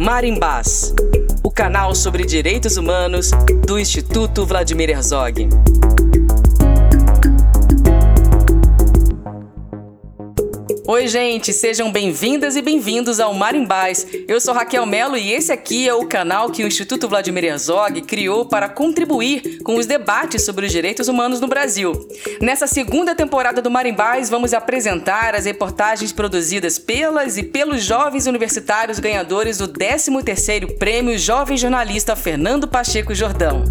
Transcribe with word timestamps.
Marimbás, 0.00 0.94
o 1.42 1.50
canal 1.50 1.94
sobre 1.94 2.24
direitos 2.24 2.78
humanos 2.78 3.32
do 3.66 3.78
Instituto 3.78 4.46
Vladimir 4.46 4.88
Herzog. 4.88 5.46
Oi, 10.90 11.06
gente, 11.06 11.52
sejam 11.52 11.92
bem-vindas 11.92 12.56
e 12.56 12.62
bem-vindos 12.62 13.20
ao 13.20 13.32
Marimbás. 13.32 14.04
Eu 14.26 14.40
sou 14.40 14.52
Raquel 14.52 14.84
Melo 14.84 15.16
e 15.16 15.30
esse 15.30 15.52
aqui 15.52 15.88
é 15.88 15.94
o 15.94 16.04
canal 16.04 16.50
que 16.50 16.64
o 16.64 16.66
Instituto 16.66 17.08
Vladimir 17.08 17.44
Herzog 17.44 18.02
criou 18.02 18.44
para 18.44 18.68
contribuir 18.68 19.62
com 19.62 19.76
os 19.76 19.86
debates 19.86 20.44
sobre 20.44 20.66
os 20.66 20.72
direitos 20.72 21.06
humanos 21.06 21.40
no 21.40 21.46
Brasil. 21.46 21.92
Nessa 22.40 22.66
segunda 22.66 23.14
temporada 23.14 23.62
do 23.62 23.70
Marimbás, 23.70 24.28
vamos 24.28 24.52
apresentar 24.52 25.36
as 25.36 25.44
reportagens 25.44 26.10
produzidas 26.10 26.76
pelas 26.76 27.38
e 27.38 27.44
pelos 27.44 27.84
jovens 27.84 28.26
universitários 28.26 28.98
ganhadores 28.98 29.58
do 29.58 29.68
13º 29.68 30.76
Prêmio 30.76 31.16
Jovem 31.16 31.56
Jornalista 31.56 32.16
Fernando 32.16 32.66
Pacheco 32.66 33.14
Jordão. 33.14 33.62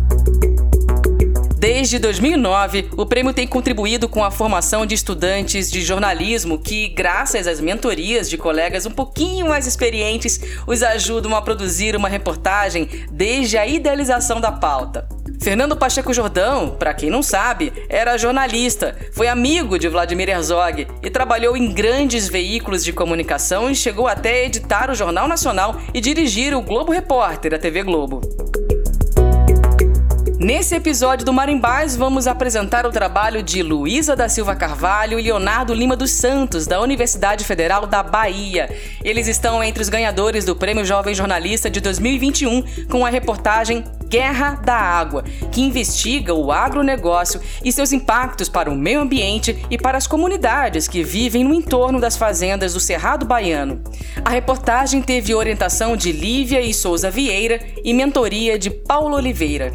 Desde 1.60 2.00
2009, 2.00 2.88
o 2.96 3.06
prêmio 3.06 3.34
tem 3.34 3.46
contribuído 3.46 4.08
com 4.08 4.24
a 4.24 4.32
formação 4.32 4.86
de 4.86 4.96
estudantes 4.96 5.70
de 5.70 5.82
jornalismo 5.82 6.58
que, 6.58 6.88
graças 6.88 7.48
às 7.48 7.60
mentorias 7.60 8.30
de 8.30 8.38
colegas 8.38 8.86
um 8.86 8.92
pouquinho 8.92 9.50
mais 9.50 9.68
experientes, 9.68 10.40
os 10.66 10.82
ajudam 10.82 11.36
a 11.36 11.42
produzir 11.42 11.98
uma 11.98 12.08
reportagem 12.08 12.88
desde 13.12 13.58
a 13.58 13.68
idealização 13.68 14.40
da 14.40 14.54
pauta. 14.54 15.06
Fernando 15.42 15.76
Pacheco 15.76 16.14
Jordão, 16.14 16.78
para 16.80 16.94
quem 16.94 17.10
não 17.10 17.22
sabe, 17.22 17.74
era 17.90 18.18
jornalista, 18.18 18.98
foi 19.12 19.28
amigo 19.28 19.78
de 19.78 19.90
Vladimir 19.90 20.30
Herzog 20.30 20.88
e 21.04 21.10
trabalhou 21.10 21.58
em 21.58 21.74
grandes 21.74 22.30
veículos 22.30 22.86
de 22.86 22.94
comunicação 22.94 23.70
e 23.70 23.76
chegou 23.76 24.08
até 24.08 24.32
a 24.32 24.46
editar 24.46 24.90
o 24.90 24.96
Jornal 24.96 25.28
Nacional 25.28 25.76
e 25.94 26.00
dirigir 26.00 26.56
o 26.56 26.62
Globo 26.62 26.94
Repórter, 26.94 27.54
a 27.54 27.60
TV 27.60 27.84
Globo. 27.84 28.49
Nesse 30.40 30.74
episódio 30.74 31.26
do 31.26 31.34
Marimbás, 31.34 31.98
vamos 31.98 32.26
apresentar 32.26 32.86
o 32.86 32.94
trabalho 32.94 33.44
de 33.44 33.62
Luísa 33.62 34.16
da 34.16 34.30
Silva 34.30 34.56
Carvalho 34.56 35.20
e 35.20 35.24
Leonardo 35.24 35.74
Lima 35.74 35.98
dos 35.98 36.12
Santos, 36.12 36.66
da 36.66 36.80
Universidade 36.80 37.44
Federal 37.44 37.86
da 37.86 38.02
Bahia. 38.02 38.74
Eles 39.04 39.28
estão 39.28 39.62
entre 39.62 39.84
os 39.84 39.90
ganhadores 39.90 40.46
do 40.46 40.56
Prêmio 40.56 40.86
Jovem 40.86 41.14
Jornalista 41.14 41.70
de 41.70 41.82
2021 41.82 42.64
com 42.90 43.06
a 43.06 43.10
reportagem 43.10 43.84
Guerra 44.08 44.56
da 44.64 44.78
Água, 44.78 45.26
que 45.52 45.62
investiga 45.62 46.34
o 46.34 46.54
agronegócio 46.54 47.42
e 47.62 47.70
seus 47.70 47.92
impactos 47.92 48.48
para 48.48 48.72
o 48.72 48.76
meio 48.76 49.02
ambiente 49.02 49.62
e 49.70 49.78
para 49.78 49.98
as 49.98 50.08
comunidades 50.08 50.88
que 50.88 51.04
vivem 51.04 51.44
no 51.44 51.54
entorno 51.54 52.00
das 52.00 52.16
fazendas 52.16 52.74
do 52.74 52.80
Cerrado 52.80 53.26
Baiano. 53.26 53.84
A 54.24 54.30
reportagem 54.30 55.02
teve 55.02 55.36
orientação 55.36 55.98
de 55.98 56.14
Lívia 56.14 56.62
e 56.62 56.74
Souza 56.74 57.12
Vieira 57.12 57.60
e 57.84 57.94
mentoria 57.94 58.58
de 58.58 58.70
Paulo 58.70 59.18
Oliveira. 59.18 59.74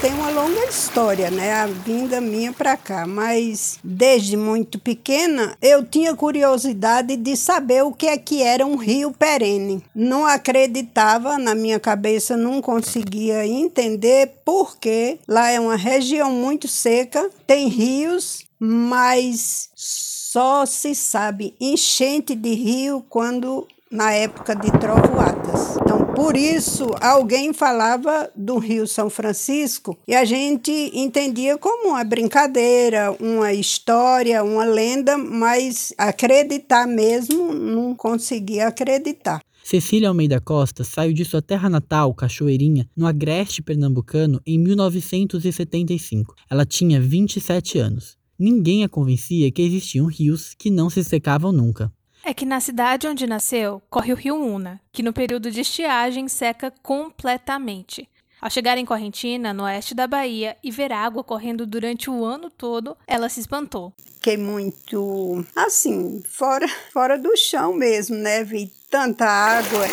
tem 0.00 0.14
uma 0.30 0.42
longa 0.42 0.64
história, 0.66 1.30
né? 1.30 1.52
A 1.54 1.66
vinda 1.66 2.20
minha 2.20 2.52
para 2.52 2.76
cá, 2.76 3.06
mas 3.06 3.78
desde 3.82 4.36
muito 4.36 4.78
pequena 4.78 5.56
eu 5.60 5.84
tinha 5.84 6.14
curiosidade 6.14 7.16
de 7.16 7.36
saber 7.36 7.82
o 7.82 7.92
que 7.92 8.06
é 8.06 8.16
que 8.16 8.42
era 8.42 8.64
um 8.64 8.76
rio 8.76 9.12
perene. 9.12 9.82
Não 9.94 10.24
acreditava 10.24 11.36
na 11.36 11.54
minha 11.54 11.80
cabeça, 11.80 12.36
não 12.36 12.62
conseguia 12.62 13.46
entender 13.46 14.32
porque 14.44 15.18
lá 15.26 15.50
é 15.50 15.58
uma 15.58 15.76
região 15.76 16.30
muito 16.30 16.68
seca, 16.68 17.28
tem 17.46 17.68
rios, 17.68 18.44
mas 18.58 19.68
só 19.74 20.64
se 20.64 20.94
sabe 20.94 21.54
enchente 21.60 22.34
de 22.34 22.54
rio 22.54 23.04
quando 23.08 23.66
na 23.90 24.12
época 24.12 24.54
de 24.54 24.70
trovoadas. 24.78 25.76
Por 26.14 26.36
isso, 26.36 26.90
alguém 27.00 27.52
falava 27.52 28.30
do 28.34 28.58
Rio 28.58 28.86
São 28.86 29.08
Francisco 29.08 29.96
e 30.06 30.14
a 30.14 30.24
gente 30.24 30.70
entendia 30.94 31.56
como 31.56 31.90
uma 31.90 32.04
brincadeira, 32.04 33.16
uma 33.20 33.52
história, 33.52 34.42
uma 34.42 34.64
lenda, 34.64 35.16
mas 35.16 35.94
acreditar 35.96 36.86
mesmo 36.86 37.52
não 37.52 37.94
conseguia 37.94 38.68
acreditar. 38.68 39.40
Cecília 39.62 40.08
Almeida 40.08 40.40
Costa 40.40 40.82
saiu 40.82 41.12
de 41.12 41.24
sua 41.24 41.40
terra 41.40 41.68
natal, 41.68 42.12
Cachoeirinha, 42.12 42.88
no 42.96 43.06
agreste 43.06 43.62
pernambucano, 43.62 44.40
em 44.44 44.58
1975. 44.58 46.34
Ela 46.50 46.66
tinha 46.66 47.00
27 47.00 47.78
anos. 47.78 48.16
Ninguém 48.38 48.82
a 48.82 48.88
convencia 48.88 49.50
que 49.52 49.62
existiam 49.62 50.06
rios 50.06 50.54
que 50.58 50.70
não 50.70 50.90
se 50.90 51.04
secavam 51.04 51.52
nunca. 51.52 51.92
É 52.30 52.32
que 52.32 52.46
na 52.46 52.60
cidade 52.60 53.08
onde 53.08 53.26
nasceu 53.26 53.82
corre 53.90 54.12
o 54.12 54.16
rio 54.16 54.36
Una, 54.36 54.80
que 54.92 55.02
no 55.02 55.12
período 55.12 55.50
de 55.50 55.62
estiagem 55.62 56.28
seca 56.28 56.72
completamente. 56.80 58.08
Ao 58.40 58.48
chegar 58.48 58.78
em 58.78 58.84
Correntina, 58.84 59.52
no 59.52 59.64
oeste 59.64 59.96
da 59.96 60.06
Bahia, 60.06 60.56
e 60.62 60.70
ver 60.70 60.92
água 60.92 61.24
correndo 61.24 61.66
durante 61.66 62.08
o 62.08 62.24
ano 62.24 62.48
todo, 62.48 62.96
ela 63.04 63.28
se 63.28 63.40
espantou. 63.40 63.92
Fiquei 64.14 64.36
muito, 64.36 65.44
assim, 65.56 66.22
fora, 66.24 66.68
fora 66.94 67.18
do 67.18 67.36
chão 67.36 67.74
mesmo, 67.74 68.14
né? 68.14 68.44
Vi 68.44 68.70
tanta 68.88 69.24
água. 69.24 69.88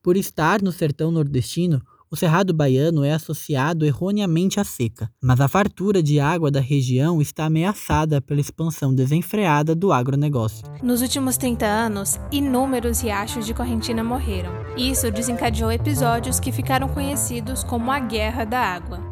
Por 0.00 0.16
estar 0.16 0.62
no 0.62 0.70
sertão 0.70 1.10
nordestino, 1.10 1.82
o 2.10 2.16
cerrado 2.16 2.52
baiano 2.52 3.04
é 3.04 3.12
associado 3.12 3.86
erroneamente 3.86 4.58
à 4.58 4.64
seca, 4.64 5.08
mas 5.22 5.40
a 5.40 5.46
fartura 5.46 6.02
de 6.02 6.18
água 6.18 6.50
da 6.50 6.60
região 6.60 7.22
está 7.22 7.44
ameaçada 7.44 8.20
pela 8.20 8.40
expansão 8.40 8.92
desenfreada 8.92 9.74
do 9.74 9.92
agronegócio. 9.92 10.64
Nos 10.82 11.02
últimos 11.02 11.36
30 11.36 11.64
anos, 11.64 12.18
inúmeros 12.32 13.00
riachos 13.00 13.46
de 13.46 13.54
Correntina 13.54 14.02
morreram. 14.02 14.50
Isso 14.76 15.10
desencadeou 15.10 15.70
episódios 15.70 16.40
que 16.40 16.50
ficaram 16.50 16.88
conhecidos 16.88 17.62
como 17.62 17.90
a 17.90 18.00
Guerra 18.00 18.44
da 18.44 18.58
Água. 18.58 19.09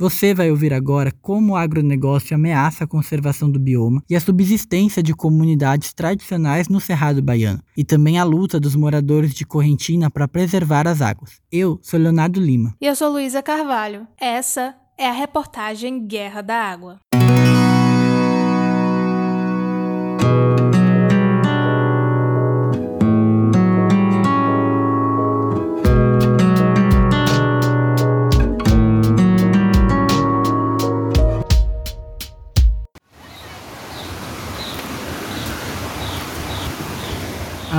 Você 0.00 0.32
vai 0.32 0.50
ouvir 0.50 0.72
agora 0.72 1.12
como 1.20 1.52
o 1.52 1.56
agronegócio 1.56 2.34
ameaça 2.34 2.84
a 2.84 2.86
conservação 2.86 3.50
do 3.50 3.60
bioma 3.60 4.02
e 4.08 4.16
a 4.16 4.20
subsistência 4.20 5.02
de 5.02 5.12
comunidades 5.12 5.92
tradicionais 5.92 6.70
no 6.70 6.80
Cerrado 6.80 7.20
Baiano, 7.20 7.62
e 7.76 7.84
também 7.84 8.18
a 8.18 8.24
luta 8.24 8.58
dos 8.58 8.74
moradores 8.74 9.34
de 9.34 9.44
Correntina 9.44 10.10
para 10.10 10.26
preservar 10.26 10.88
as 10.88 11.02
águas. 11.02 11.32
Eu 11.52 11.78
sou 11.82 12.00
Leonardo 12.00 12.40
Lima. 12.40 12.74
E 12.80 12.86
eu 12.86 12.96
sou 12.96 13.12
Luísa 13.12 13.42
Carvalho. 13.42 14.06
Essa 14.18 14.74
é 14.96 15.06
a 15.06 15.12
reportagem 15.12 16.06
Guerra 16.06 16.40
da 16.40 16.56
Água. 16.56 16.98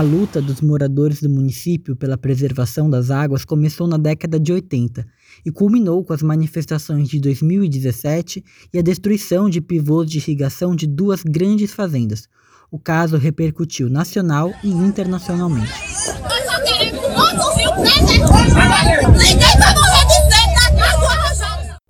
A 0.02 0.04
luta 0.04 0.42
dos 0.42 0.62
moradores 0.62 1.22
do 1.22 1.30
município 1.30 1.96
pela 1.96 2.18
preservação 2.18 2.90
das 2.90 3.12
águas 3.12 3.46
começou 3.46 3.86
na 3.86 3.98
década 3.98 4.40
de 4.40 4.52
80 4.52 5.06
e 5.46 5.52
culminou 5.52 6.04
com 6.04 6.12
as 6.12 6.24
manifestações 6.24 7.08
de 7.08 7.20
2017 7.20 8.44
e 8.74 8.80
a 8.80 8.82
destruição 8.82 9.48
de 9.48 9.62
pivôs 9.62 10.10
de 10.10 10.18
irrigação 10.18 10.76
de 10.76 10.88
duas 10.88 11.22
grandes 11.22 11.72
fazendas. 11.72 12.28
O 12.72 12.80
caso 12.80 13.16
repercutiu 13.16 13.92
nacional 13.92 14.52
e 14.64 14.70
internacionalmente. 14.72 15.72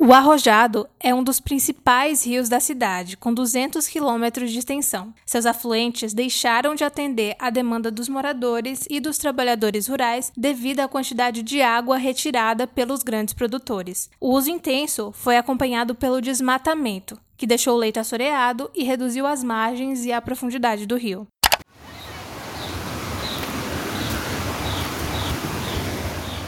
O 0.04 0.14
Arrojado 0.14 0.90
é 1.00 1.14
um 1.14 1.24
dos 1.24 1.40
principais 1.40 2.26
rios 2.26 2.50
da 2.50 2.60
cidade, 2.60 3.16
com 3.16 3.32
200 3.32 3.88
quilômetros 3.88 4.52
de 4.52 4.58
extensão. 4.58 5.14
Seus 5.28 5.46
afluentes 5.46 6.12
deixaram 6.12 6.74
de 6.74 6.84
atender 6.84 7.36
à 7.38 7.52
demanda 7.52 7.92
dos 7.92 8.10
moradores 8.10 8.84
e 8.90 9.00
dos 9.00 9.20
trabalhadores 9.20 9.88
rurais 9.88 10.32
devido 10.36 10.80
à 10.80 10.88
quantidade 10.88 11.44
de 11.44 11.62
água 11.62 11.98
retirada 11.98 12.66
pelos 12.66 13.04
grandes 13.04 13.36
produtores. 13.36 14.10
O 14.20 14.32
uso 14.32 14.50
intenso 14.50 15.12
foi 15.12 15.38
acompanhado 15.38 15.94
pelo 15.94 16.20
desmatamento, 16.20 17.16
que 17.38 17.46
deixou 17.46 17.76
o 17.76 17.80
leito 17.80 18.00
assoreado 18.00 18.72
e 18.74 18.84
reduziu 18.84 19.28
as 19.28 19.44
margens 19.44 20.04
e 20.04 20.12
a 20.12 20.20
profundidade 20.20 20.88
do 20.88 20.98
rio. 20.98 21.28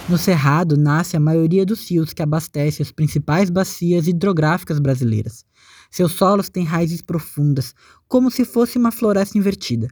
No 0.10 0.18
Cerrado 0.18 0.76
nasce 0.76 1.16
a 1.16 1.20
maioria 1.20 1.66
dos 1.66 1.90
rios 1.90 2.12
que 2.12 2.22
abastecem 2.22 2.84
as 2.84 2.92
principais 2.92 3.50
bacias 3.50 4.06
hidrográficas 4.06 4.78
brasileiras. 4.78 5.46
Seus 5.90 6.12
solos 6.12 6.50
têm 6.50 6.66
raízes 6.66 7.02
profundas, 7.02 7.74
como 8.06 8.30
se 8.30 8.44
fosse 8.44 8.78
uma 8.78 8.92
floresta 8.92 9.38
invertida, 9.38 9.88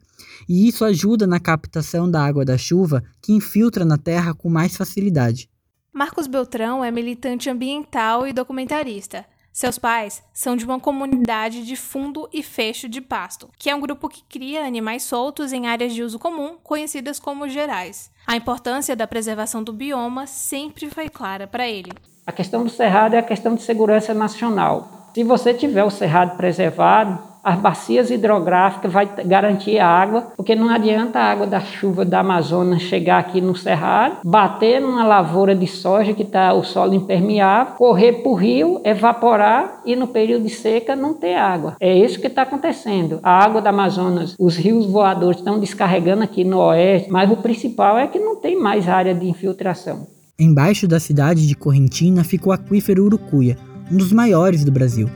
e 0.50 0.68
isso 0.68 0.84
ajuda 0.84 1.26
na 1.26 1.40
captação 1.40 2.12
da 2.12 2.26
água 2.26 2.44
da 2.44 2.58
chuva 2.58 3.02
que 3.22 3.32
infiltra 3.32 3.86
na 3.86 3.98
terra 3.98 4.34
com 4.34 4.50
mais 4.50 4.76
facilidade. 4.76 5.50
Marcos 5.94 6.28
Beltrão 6.28 6.84
é 6.84 6.92
militante 6.92 7.50
ambiental 7.50 8.28
e 8.28 8.34
documentarista. 8.34 9.26
Seus 9.54 9.78
pais 9.78 10.24
são 10.34 10.56
de 10.56 10.64
uma 10.64 10.80
comunidade 10.80 11.66
de 11.66 11.76
fundo 11.76 12.30
e 12.32 12.42
fecho 12.42 12.88
de 12.88 13.02
pasto, 13.02 13.50
que 13.58 13.70
é 13.70 13.76
um 13.76 13.82
grupo 13.82 14.08
que 14.08 14.24
cria 14.24 14.66
animais 14.66 15.04
soltos 15.04 15.52
em 15.52 15.68
áreas 15.68 15.94
de 15.94 16.02
uso 16.02 16.18
comum, 16.18 16.56
conhecidas 16.64 17.20
como 17.20 17.50
gerais. 17.50 18.10
A 18.26 18.38
importância 18.38 18.96
da 18.96 19.06
preservação 19.06 19.62
do 19.62 19.74
bioma 19.74 20.26
sempre 20.26 20.90
foi 20.90 21.10
clara 21.10 21.48
para 21.48 21.68
ele. 21.68 21.92
A 22.26 22.32
questão 22.32 22.64
do 22.64 22.70
cerrado 22.70 23.16
é 23.16 23.20
a 23.20 23.24
questão 23.24 23.56
de 23.56 23.62
segurança 23.64 24.14
nacional. 24.14 25.10
Se 25.14 25.24
você 25.24 25.54
tiver 25.54 25.84
o 25.84 25.90
cerrado 25.90 26.38
preservado, 26.38 27.31
as 27.44 27.60
bacias 27.60 28.12
hidrográficas 28.12 28.92
vai 28.92 29.10
garantir 29.26 29.80
a 29.80 29.88
água, 29.88 30.28
porque 30.36 30.56
não 30.56 30.70
adianta 30.70 31.20
a 31.20 31.32
água 31.32 31.48
da 31.48 31.60
chuva 31.60 32.06
da 32.06 32.20
Amazonas 32.20 32.82
chegar 32.82 33.20
aqui 33.20 33.42
no 33.42 33.56
cerrado, 33.56 34.18
bater 34.24 34.80
numa 34.80 35.04
lavoura 35.04 35.56
de 35.56 35.68
soja 35.68 36.14
que 36.14 36.24
está 36.24 36.54
o 36.54 36.64
solo 36.64 36.94
impermeável, 36.94 37.76
correr 37.76 38.14
para 38.22 38.32
o 38.32 38.36
rio, 38.36 38.82
evaporar 38.84 39.82
e 39.86 39.96
no 39.96 40.08
período 40.08 40.44
de 40.44 40.50
seca 40.50 40.96
não 40.96 41.14
ter 41.14 41.36
água. 41.36 41.76
É 41.80 41.96
isso 41.96 42.20
que 42.20 42.28
está 42.28 42.44
acontecendo. 42.44 43.20
A 43.24 43.44
água 43.44 43.62
da 43.62 43.70
Amazonas, 43.70 44.36
os 44.40 44.56
rios 44.58 44.86
voadores 44.86 45.38
estão 45.38 45.60
descarregando 45.60 46.24
aqui 46.24 46.44
no 46.44 46.60
oeste, 46.60 47.10
mas 47.10 47.32
o 47.32 47.38
principal 47.38 47.98
é 47.98 48.08
que 48.08 48.20
não 48.20 48.36
tem 48.36 48.60
mais 48.60 48.88
área 48.88 49.14
de 49.14 49.28
infiltração. 49.28 50.08
Embaixo 50.40 50.88
da 50.88 51.00
cidade 51.00 51.48
de 51.48 51.56
Correntina 51.56 52.24
fica 52.24 52.50
o 52.50 52.52
aquífero 52.52 53.06
Urucuia, 53.06 53.58
um 53.92 53.98
dos 53.98 54.12
maiores 54.12 54.66
do 54.66 54.72
Brasil. 54.72 55.10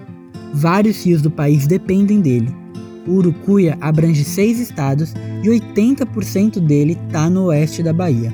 Vários 0.57 1.05
rios 1.05 1.21
do 1.21 1.29
país 1.29 1.67
dependem 1.67 2.21
dele. 2.21 2.47
O 3.05 3.15
Urucuia 3.15 3.77
abrange 3.81 4.23
seis 4.23 4.57
estados 4.57 5.13
e 5.43 5.49
80% 5.49 6.61
dele 6.61 6.93
está 6.93 7.29
no 7.29 7.47
oeste 7.47 7.83
da 7.83 7.91
Bahia. 7.91 8.33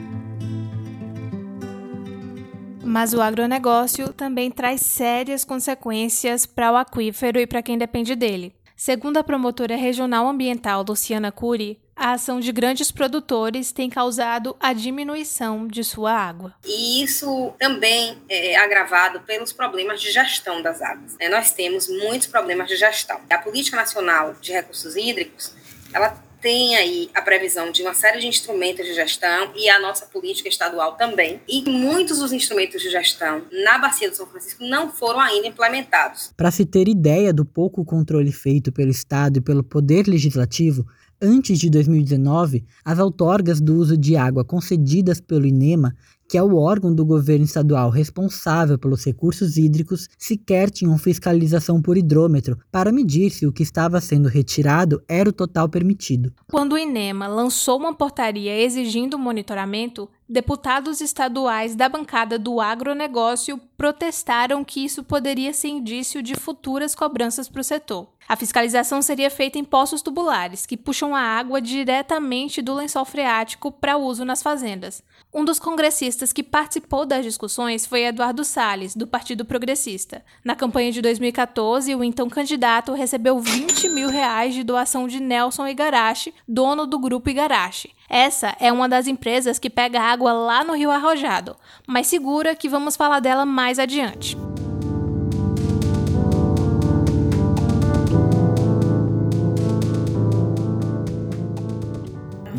Mas 2.86 3.16
o 3.16 3.22
agronegócio 3.22 4.14
também 4.14 4.52
traz 4.52 4.82
sérias 4.82 5.44
consequências 5.44 6.46
para 6.46 6.72
o 6.72 6.76
aquífero 6.76 7.40
e 7.40 7.48
para 7.48 7.64
quem 7.64 7.76
depende 7.76 8.16
dele. 8.16 8.54
Segundo 8.76 9.18
a 9.18 9.24
promotora 9.24 9.76
regional 9.76 10.28
ambiental 10.28 10.86
Luciana 10.88 11.32
Cury, 11.32 11.80
a 12.02 12.14
ação 12.14 12.40
de 12.40 12.52
grandes 12.52 12.92
produtores 12.92 13.72
tem 13.72 13.88
causado 13.88 14.56
a 14.60 14.74
diminuição 14.74 15.68
de 15.68 15.84
sua 15.84 16.12
água. 16.12 16.56
E 16.66 17.04
isso 17.04 17.54
também 17.60 18.18
é 18.28 18.56
agravado 18.56 19.20
pelos 19.22 19.54
problemas 19.54 20.02
de 20.02 20.10
gestão 20.12 20.64
das 20.64 20.82
águas. 20.82 21.16
Né? 21.20 21.30
Nós 21.30 21.52
temos 21.52 21.88
muitos 21.88 22.26
problemas 22.26 22.68
de 22.68 22.76
gestão. 22.76 23.22
A 23.30 23.38
Política 23.38 23.78
Nacional 23.78 24.34
de 24.42 24.52
Recursos 24.52 24.96
Hídricos, 24.96 25.54
ela 25.94 26.20
tem 26.42 26.76
aí 26.76 27.08
a 27.14 27.22
previsão 27.22 27.72
de 27.72 27.84
uma 27.84 27.94
série 27.94 28.20
de 28.20 28.26
instrumentos 28.26 28.84
de 28.84 28.96
gestão 28.96 29.52
e 29.56 29.70
a 29.70 29.80
nossa 29.80 30.08
política 30.08 30.50
estadual 30.50 30.94
também. 30.94 31.40
E 31.48 31.70
muitos 31.70 32.18
dos 32.18 32.34
instrumentos 32.34 32.82
de 32.82 32.90
gestão 32.90 33.44
na 33.64 33.78
Bacia 33.78 34.10
do 34.10 34.16
São 34.16 34.26
Francisco 34.26 34.64
não 34.64 34.92
foram 34.92 35.20
ainda 35.20 35.46
implementados. 35.46 36.34
Para 36.36 36.50
se 36.50 36.66
ter 36.66 36.88
ideia 36.88 37.32
do 37.32 37.46
pouco 37.46 37.86
controle 37.86 38.32
feito 38.32 38.72
pelo 38.72 38.90
Estado 38.90 39.38
e 39.38 39.42
pelo 39.42 39.64
Poder 39.64 40.08
Legislativo, 40.08 40.84
Antes 41.24 41.60
de 41.60 41.70
2019, 41.70 42.66
as 42.84 42.98
outorgas 42.98 43.62
do 43.62 43.76
uso 43.76 43.96
de 43.96 44.16
água 44.16 44.44
concedidas 44.44 45.22
pelo 45.22 45.46
INEMA, 45.46 45.96
que 46.28 46.36
é 46.36 46.42
o 46.42 46.56
órgão 46.56 46.96
do 46.96 47.06
governo 47.06 47.46
estadual 47.46 47.92
responsável 47.92 48.76
pelos 48.80 49.06
recursos 49.06 49.56
hídricos, 49.56 50.08
sequer 50.18 50.72
tinham 50.72 50.98
fiscalização 50.98 51.80
por 51.80 51.96
hidrômetro 51.96 52.58
para 52.72 52.92
medir 52.92 53.30
se 53.30 53.46
o 53.46 53.54
que 53.54 53.62
estava 53.62 54.02
sendo 54.02 54.30
retirado 54.30 55.00
era 55.08 55.30
o 55.30 55.34
total 55.34 55.70
permitido. 55.70 56.34
Quando 56.50 56.74
o 56.74 56.78
INEMA 56.78 57.28
lançou 57.28 57.78
uma 57.78 57.94
portaria 57.94 58.60
exigindo 58.60 59.20
monitoramento, 59.20 60.10
deputados 60.28 61.02
estaduais 61.02 61.76
da 61.76 61.88
bancada 61.88 62.40
do 62.40 62.60
agronegócio 62.60 63.60
protestaram 63.78 64.64
que 64.64 64.84
isso 64.84 65.04
poderia 65.04 65.54
ser 65.54 65.68
indício 65.68 66.24
de 66.24 66.34
futuras 66.34 66.96
cobranças 66.96 67.48
para 67.48 67.62
o 67.62 67.64
setor. 67.64 68.08
A 68.32 68.36
fiscalização 68.38 69.02
seria 69.02 69.30
feita 69.30 69.60
em 69.60 69.64
poços 69.66 70.02
tubulares, 70.02 70.66
que 70.66 70.78
puxam 70.78 71.14
a 71.14 71.20
água 71.20 71.60
diretamente 71.60 72.62
do 72.62 72.74
lençol 72.74 73.04
freático 73.04 73.74
para 73.74 73.98
uso 73.98 74.24
nas 74.24 74.42
fazendas. 74.42 75.04
Um 75.34 75.44
dos 75.44 75.60
congressistas 75.60 76.32
que 76.32 76.42
participou 76.42 77.06
das 77.06 77.26
discussões 77.26 77.86
foi 77.86 78.04
Eduardo 78.04 78.46
Salles, 78.46 78.96
do 78.96 79.06
Partido 79.06 79.44
Progressista. 79.44 80.24
Na 80.46 80.56
campanha 80.56 80.94
de 80.94 81.02
2014, 81.02 81.94
o 81.94 82.06
então 82.06 82.30
candidato 82.30 82.94
recebeu 82.94 83.38
20 83.38 83.90
mil 83.90 84.08
reais 84.08 84.54
de 84.54 84.64
doação 84.64 85.10
de 85.10 85.20
Nelson 85.20 85.68
Igarashi, 85.68 86.34
dono 86.48 86.88
do 86.88 86.98
grupo 86.98 87.30
Igarashi. 87.30 87.94
Essa 88.10 88.56
é 88.62 88.72
uma 88.72 88.88
das 88.88 89.08
empresas 89.08 89.60
que 89.60 89.70
pega 89.70 90.00
água 90.00 90.32
lá 90.32 90.64
no 90.64 90.74
Rio 90.74 90.90
Arrojado, 90.90 91.58
mas 91.86 92.08
segura 92.08 92.56
que 92.56 92.70
vamos 92.70 92.96
falar 92.96 93.20
dela 93.20 93.46
mais 93.46 93.78
adiante. 93.78 94.38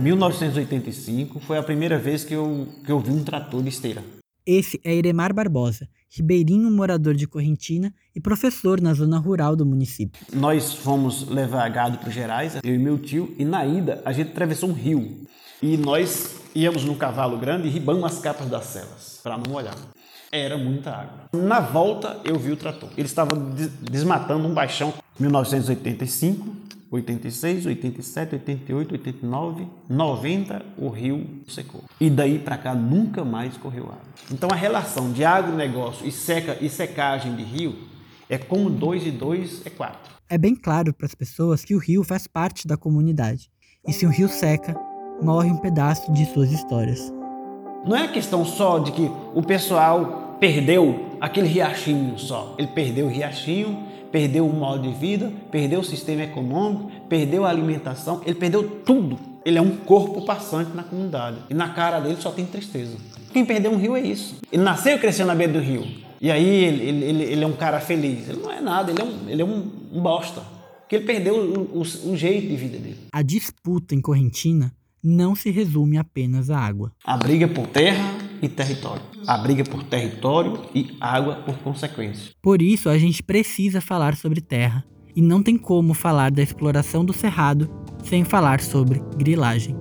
1985 0.02 1.38
foi 1.38 1.58
a 1.58 1.62
primeira 1.62 1.96
vez 1.96 2.24
que 2.24 2.34
eu, 2.34 2.66
que 2.84 2.90
eu 2.90 2.98
vi 2.98 3.12
um 3.12 3.22
trator 3.22 3.62
de 3.62 3.68
esteira. 3.68 4.02
Esse 4.44 4.80
é 4.84 4.92
Iremar 4.92 5.32
Barbosa, 5.32 5.88
ribeirinho 6.10 6.68
morador 6.68 7.14
de 7.14 7.28
Correntina 7.28 7.94
e 8.12 8.20
professor 8.20 8.80
na 8.80 8.92
zona 8.92 9.16
rural 9.18 9.54
do 9.54 9.64
município. 9.64 10.20
Nós 10.32 10.74
fomos 10.74 11.28
levar 11.28 11.68
gado 11.68 11.98
para 11.98 12.10
Gerais, 12.10 12.58
eu 12.64 12.74
e 12.74 12.78
meu 12.78 12.98
tio, 12.98 13.32
e 13.38 13.44
na 13.44 13.64
ida 13.64 14.02
a 14.04 14.12
gente 14.12 14.32
atravessou 14.32 14.70
um 14.70 14.72
rio. 14.72 15.24
E 15.62 15.76
nós 15.76 16.34
íamos 16.52 16.84
num 16.84 16.96
cavalo 16.96 17.38
grande 17.38 17.68
e 17.68 17.70
ribamos 17.70 18.02
as 18.02 18.18
capas 18.18 18.48
das 18.48 18.64
celas, 18.64 19.20
para 19.22 19.38
não 19.38 19.44
molhar. 19.48 19.76
Era 20.32 20.58
muita 20.58 20.90
água. 20.90 21.28
Na 21.32 21.60
volta 21.60 22.20
eu 22.24 22.36
vi 22.36 22.50
o 22.50 22.56
trator. 22.56 22.88
Ele 22.96 23.06
estava 23.06 23.36
desmatando 23.88 24.48
um 24.48 24.52
baixão. 24.52 24.92
1985, 25.20 26.61
86, 26.92 27.64
87, 27.64 28.34
88, 28.34 28.92
89, 28.92 29.66
90 29.88 30.62
o 30.76 30.90
rio 30.90 31.26
secou. 31.48 31.82
E 31.98 32.10
daí 32.10 32.38
para 32.38 32.58
cá 32.58 32.74
nunca 32.74 33.24
mais 33.24 33.56
correu 33.56 33.84
água. 33.84 34.02
Então 34.30 34.50
a 34.52 34.54
relação 34.54 35.10
de 35.10 35.24
agronegócio 35.24 36.06
e 36.06 36.12
seca 36.12 36.58
e 36.60 36.68
secagem 36.68 37.34
de 37.34 37.42
rio 37.42 37.74
é 38.28 38.36
como 38.36 38.68
2 38.68 39.06
e 39.06 39.10
2 39.10 39.66
é 39.66 39.70
4. 39.70 40.12
É 40.28 40.36
bem 40.36 40.54
claro 40.54 40.92
para 40.92 41.06
as 41.06 41.14
pessoas 41.14 41.64
que 41.64 41.74
o 41.74 41.78
rio 41.78 42.04
faz 42.04 42.26
parte 42.26 42.66
da 42.66 42.76
comunidade. 42.76 43.50
E 43.88 43.92
se 43.92 44.04
o 44.04 44.10
rio 44.10 44.28
seca, 44.28 44.78
morre 45.20 45.50
um 45.50 45.56
pedaço 45.56 46.12
de 46.12 46.26
suas 46.26 46.52
histórias. 46.52 47.12
Não 47.86 47.96
é 47.96 48.06
questão 48.06 48.44
só 48.44 48.78
de 48.78 48.92
que 48.92 49.10
o 49.34 49.42
pessoal 49.42 50.36
perdeu 50.38 51.16
aquele 51.20 51.48
riachinho 51.48 52.18
só. 52.18 52.54
Ele 52.58 52.68
perdeu 52.68 53.06
o 53.06 53.08
riachinho 53.08 53.91
perdeu 54.12 54.46
o 54.46 54.52
modo 54.52 54.82
de 54.82 54.94
vida, 54.94 55.32
perdeu 55.50 55.80
o 55.80 55.84
sistema 55.84 56.22
econômico, 56.22 56.92
perdeu 57.08 57.46
a 57.46 57.48
alimentação, 57.48 58.20
ele 58.24 58.34
perdeu 58.34 58.62
tudo. 58.84 59.18
Ele 59.44 59.58
é 59.58 59.62
um 59.62 59.74
corpo 59.76 60.24
passante 60.24 60.70
na 60.76 60.84
comunidade. 60.84 61.38
E 61.50 61.54
na 61.54 61.70
cara 61.70 61.98
dele 61.98 62.16
só 62.20 62.30
tem 62.30 62.44
tristeza. 62.46 62.96
Quem 63.32 63.44
perdeu 63.44 63.72
um 63.72 63.76
rio 63.76 63.96
é 63.96 64.00
isso. 64.00 64.36
Ele 64.52 64.62
nasceu 64.62 64.94
e 64.96 64.98
cresceu 65.00 65.26
na 65.26 65.34
beira 65.34 65.54
do 65.54 65.58
rio. 65.58 65.84
E 66.20 66.30
aí 66.30 66.46
ele, 66.46 66.88
ele, 66.88 67.22
ele 67.24 67.42
é 67.42 67.46
um 67.46 67.56
cara 67.56 67.80
feliz. 67.80 68.28
Ele 68.28 68.40
não 68.40 68.52
é 68.52 68.60
nada, 68.60 68.92
ele 68.92 69.00
é 69.00 69.04
um, 69.04 69.28
ele 69.28 69.42
é 69.42 69.44
um, 69.44 69.68
um 69.92 70.00
bosta. 70.00 70.42
Porque 70.82 70.94
ele 70.94 71.04
perdeu 71.04 71.34
o, 71.34 71.78
o, 71.78 71.80
o 71.80 72.16
jeito 72.16 72.46
de 72.46 72.54
vida 72.54 72.78
dele. 72.78 72.98
A 73.10 73.22
disputa 73.22 73.96
em 73.96 74.00
Correntina 74.00 74.72
não 75.02 75.34
se 75.34 75.50
resume 75.50 75.98
apenas 75.98 76.48
à 76.48 76.58
água. 76.58 76.92
A 77.04 77.16
briga 77.16 77.48
por 77.48 77.66
terra 77.66 78.21
e 78.42 78.48
território. 78.48 79.02
A 79.26 79.38
briga 79.38 79.62
por 79.62 79.84
território 79.84 80.60
e 80.74 80.96
água 81.00 81.36
por 81.36 81.56
consequência. 81.58 82.32
Por 82.42 82.60
isso, 82.60 82.88
a 82.88 82.98
gente 82.98 83.22
precisa 83.22 83.80
falar 83.80 84.16
sobre 84.16 84.40
terra. 84.40 84.84
E 85.14 85.22
não 85.22 85.42
tem 85.42 85.56
como 85.56 85.94
falar 85.94 86.30
da 86.30 86.42
exploração 86.42 87.04
do 87.04 87.12
cerrado 87.12 87.70
sem 88.02 88.24
falar 88.24 88.60
sobre 88.60 89.00
grilagem. 89.16 89.76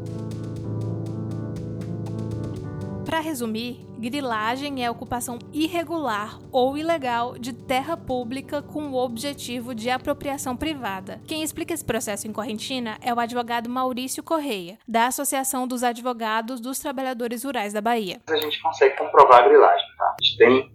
Para 3.05 3.19
resumir, 3.19 3.79
grilagem 4.01 4.83
é 4.83 4.87
a 4.87 4.91
ocupação 4.91 5.37
irregular 5.53 6.39
ou 6.51 6.77
ilegal 6.77 7.37
de 7.37 7.53
terra 7.53 7.95
pública 7.95 8.61
com 8.61 8.87
o 8.89 8.95
objetivo 8.95 9.75
de 9.75 9.89
apropriação 9.89 10.57
privada. 10.57 11.21
Quem 11.27 11.43
explica 11.43 11.73
esse 11.73 11.85
processo 11.85 12.27
em 12.27 12.33
Correntina 12.33 12.97
é 13.01 13.13
o 13.13 13.19
advogado 13.19 13.69
Maurício 13.69 14.23
Correia, 14.23 14.77
da 14.87 15.07
Associação 15.07 15.67
dos 15.67 15.83
Advogados 15.83 16.59
dos 16.59 16.79
Trabalhadores 16.79 17.43
Rurais 17.43 17.73
da 17.73 17.81
Bahia. 17.81 18.19
A 18.27 18.37
gente 18.37 18.61
consegue 18.61 18.97
comprovar 18.97 19.43
a 19.43 19.47
grilagem, 19.47 19.87
tá? 19.97 20.15
A 20.19 20.23
gente 20.23 20.37
tem 20.37 20.71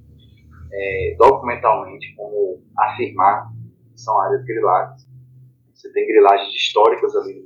é, 0.72 1.16
documentalmente 1.18 2.14
como 2.14 2.62
afirmar 2.78 3.48
que 3.92 4.00
são 4.00 4.18
áreas 4.20 4.44
griladas. 4.44 5.06
Você 5.74 5.92
tem 5.92 6.06
grilagens 6.06 6.54
históricas 6.54 7.14
ali 7.16 7.34
no 7.34 7.45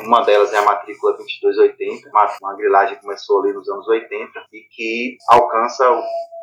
Uma 0.00 0.22
delas 0.22 0.52
é 0.52 0.58
a 0.58 0.64
matrícula 0.64 1.16
2280, 1.16 2.08
uma, 2.10 2.56
grilagem 2.56 2.96
que 2.96 3.02
começou 3.02 3.40
ali 3.40 3.52
nos 3.52 3.68
anos 3.68 3.86
80 3.88 4.46
e 4.52 4.60
que 4.70 5.16
alcança 5.28 5.84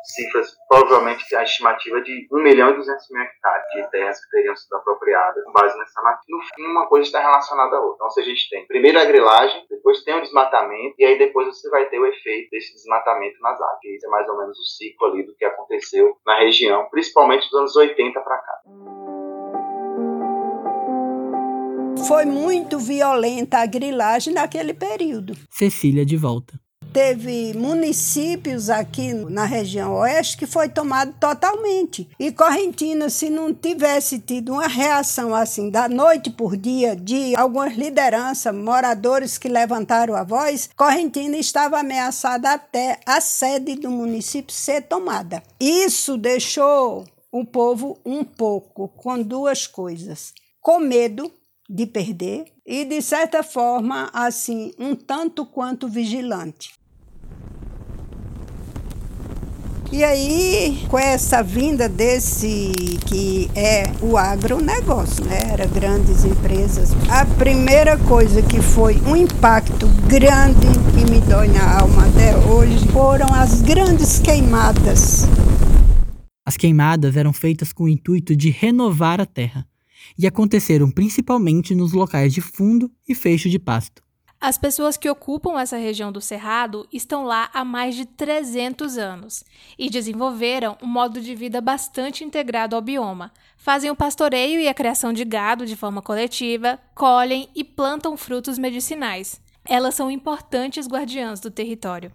cifras, 0.04 0.56
provavelmente 0.68 1.34
a 1.34 1.42
estimativa 1.42 2.00
de 2.00 2.26
1 2.32 2.42
milhão 2.42 2.70
e 2.70 2.76
200 2.76 3.10
mil 3.10 3.22
hectares 3.22 3.64
de 3.74 3.90
terras 3.90 4.24
que 4.24 4.30
teriam 4.30 4.56
sido 4.56 4.74
apropriadas 4.76 5.44
com 5.44 5.52
base 5.52 5.78
nessa 5.78 6.00
matriz. 6.02 6.26
No 6.28 6.40
fim, 6.40 6.64
uma 6.64 6.86
coisa 6.86 7.06
está 7.06 7.20
relacionada 7.20 7.76
à 7.76 7.80
outra. 7.80 7.96
Então, 7.96 8.10
se 8.10 8.20
a 8.20 8.24
gente 8.24 8.48
tem 8.48 8.66
primeiro 8.66 8.98
a 8.98 9.04
grilagem, 9.04 9.66
depois 9.68 10.02
tem 10.04 10.14
o 10.14 10.22
desmatamento, 10.22 10.94
e 10.98 11.04
aí 11.04 11.18
depois 11.18 11.46
você 11.46 11.68
vai 11.68 11.86
ter 11.88 11.98
o 11.98 12.06
efeito 12.06 12.50
desse 12.50 12.74
desmatamento 12.74 13.38
nas 13.40 13.60
áreas. 13.60 13.78
Esse 13.84 14.06
é 14.06 14.10
mais 14.10 14.28
ou 14.28 14.38
menos 14.38 14.58
o 14.58 14.64
ciclo 14.64 15.08
ali 15.08 15.24
do 15.24 15.34
que 15.34 15.44
aconteceu 15.44 16.16
na 16.24 16.38
região, 16.38 16.88
principalmente 16.90 17.48
dos 17.50 17.58
anos 17.58 17.76
80 17.76 18.20
para 18.20 18.38
cá. 18.38 18.97
Foi 22.06 22.24
muito 22.24 22.78
violenta 22.78 23.58
a 23.58 23.66
grilagem 23.66 24.32
naquele 24.34 24.72
período. 24.72 25.36
Cecília 25.50 26.06
de 26.06 26.16
volta. 26.16 26.58
Teve 26.92 27.52
municípios 27.54 28.70
aqui 28.70 29.12
na 29.12 29.44
região 29.44 29.94
oeste 29.94 30.38
que 30.38 30.46
foi 30.46 30.68
tomado 30.68 31.12
totalmente. 31.20 32.08
E 32.18 32.32
Correntina, 32.32 33.10
se 33.10 33.28
não 33.28 33.52
tivesse 33.52 34.18
tido 34.18 34.52
uma 34.52 34.66
reação 34.66 35.34
assim, 35.34 35.70
da 35.70 35.88
noite 35.88 36.30
por 36.30 36.56
dia, 36.56 36.96
de 36.96 37.36
algumas 37.36 37.76
lideranças, 37.76 38.54
moradores 38.54 39.36
que 39.36 39.48
levantaram 39.48 40.14
a 40.14 40.24
voz, 40.24 40.70
Correntina 40.74 41.36
estava 41.36 41.78
ameaçada 41.78 42.52
até 42.52 42.98
a 43.04 43.20
sede 43.20 43.74
do 43.74 43.90
município 43.90 44.54
ser 44.54 44.82
tomada. 44.82 45.42
Isso 45.60 46.16
deixou 46.16 47.04
o 47.30 47.44
povo 47.44 47.98
um 48.04 48.24
pouco 48.24 48.88
com 48.88 49.22
duas 49.22 49.66
coisas: 49.66 50.32
com 50.60 50.78
medo 50.78 51.30
de 51.68 51.86
perder 51.86 52.46
e, 52.66 52.84
de 52.84 53.02
certa 53.02 53.42
forma, 53.42 54.08
assim, 54.12 54.72
um 54.78 54.94
tanto 54.94 55.44
quanto 55.44 55.86
vigilante. 55.86 56.72
E 59.90 60.04
aí, 60.04 60.84
com 60.88 60.98
essa 60.98 61.42
vinda 61.42 61.88
desse 61.88 62.72
que 63.06 63.50
é 63.54 63.84
o 64.02 64.18
agronegócio, 64.18 65.24
né? 65.24 65.38
Era 65.50 65.66
grandes 65.66 66.26
empresas. 66.26 66.90
A 67.08 67.24
primeira 67.24 67.96
coisa 67.96 68.42
que 68.42 68.60
foi 68.60 68.96
um 69.06 69.16
impacto 69.16 69.86
grande 70.06 70.66
que 70.94 71.10
me 71.10 71.20
dói 71.20 71.48
na 71.48 71.80
alma 71.80 72.06
até 72.06 72.36
hoje 72.36 72.86
foram 72.88 73.32
as 73.32 73.62
grandes 73.62 74.18
queimadas. 74.18 75.26
As 76.46 76.58
queimadas 76.58 77.16
eram 77.16 77.32
feitas 77.32 77.72
com 77.72 77.84
o 77.84 77.88
intuito 77.88 78.36
de 78.36 78.50
renovar 78.50 79.22
a 79.22 79.26
terra 79.26 79.66
e 80.16 80.26
aconteceram 80.26 80.90
principalmente 80.90 81.74
nos 81.74 81.92
locais 81.92 82.32
de 82.32 82.40
fundo 82.40 82.90
e 83.08 83.14
fecho 83.14 83.48
de 83.48 83.58
pasto. 83.58 84.02
As 84.40 84.56
pessoas 84.56 84.96
que 84.96 85.10
ocupam 85.10 85.60
essa 85.60 85.76
região 85.76 86.12
do 86.12 86.20
Cerrado 86.20 86.86
estão 86.92 87.24
lá 87.24 87.50
há 87.52 87.64
mais 87.64 87.96
de 87.96 88.06
300 88.06 88.96
anos 88.96 89.42
e 89.76 89.90
desenvolveram 89.90 90.78
um 90.80 90.86
modo 90.86 91.20
de 91.20 91.34
vida 91.34 91.60
bastante 91.60 92.22
integrado 92.22 92.76
ao 92.76 92.82
bioma. 92.82 93.32
Fazem 93.56 93.90
o 93.90 93.96
pastoreio 93.96 94.60
e 94.60 94.68
a 94.68 94.74
criação 94.74 95.12
de 95.12 95.24
gado 95.24 95.66
de 95.66 95.74
forma 95.74 96.00
coletiva, 96.00 96.78
colhem 96.94 97.48
e 97.52 97.64
plantam 97.64 98.16
frutos 98.16 98.58
medicinais. 98.58 99.40
Elas 99.68 99.96
são 99.96 100.08
importantes 100.08 100.86
guardiãs 100.86 101.40
do 101.40 101.50
território. 101.50 102.12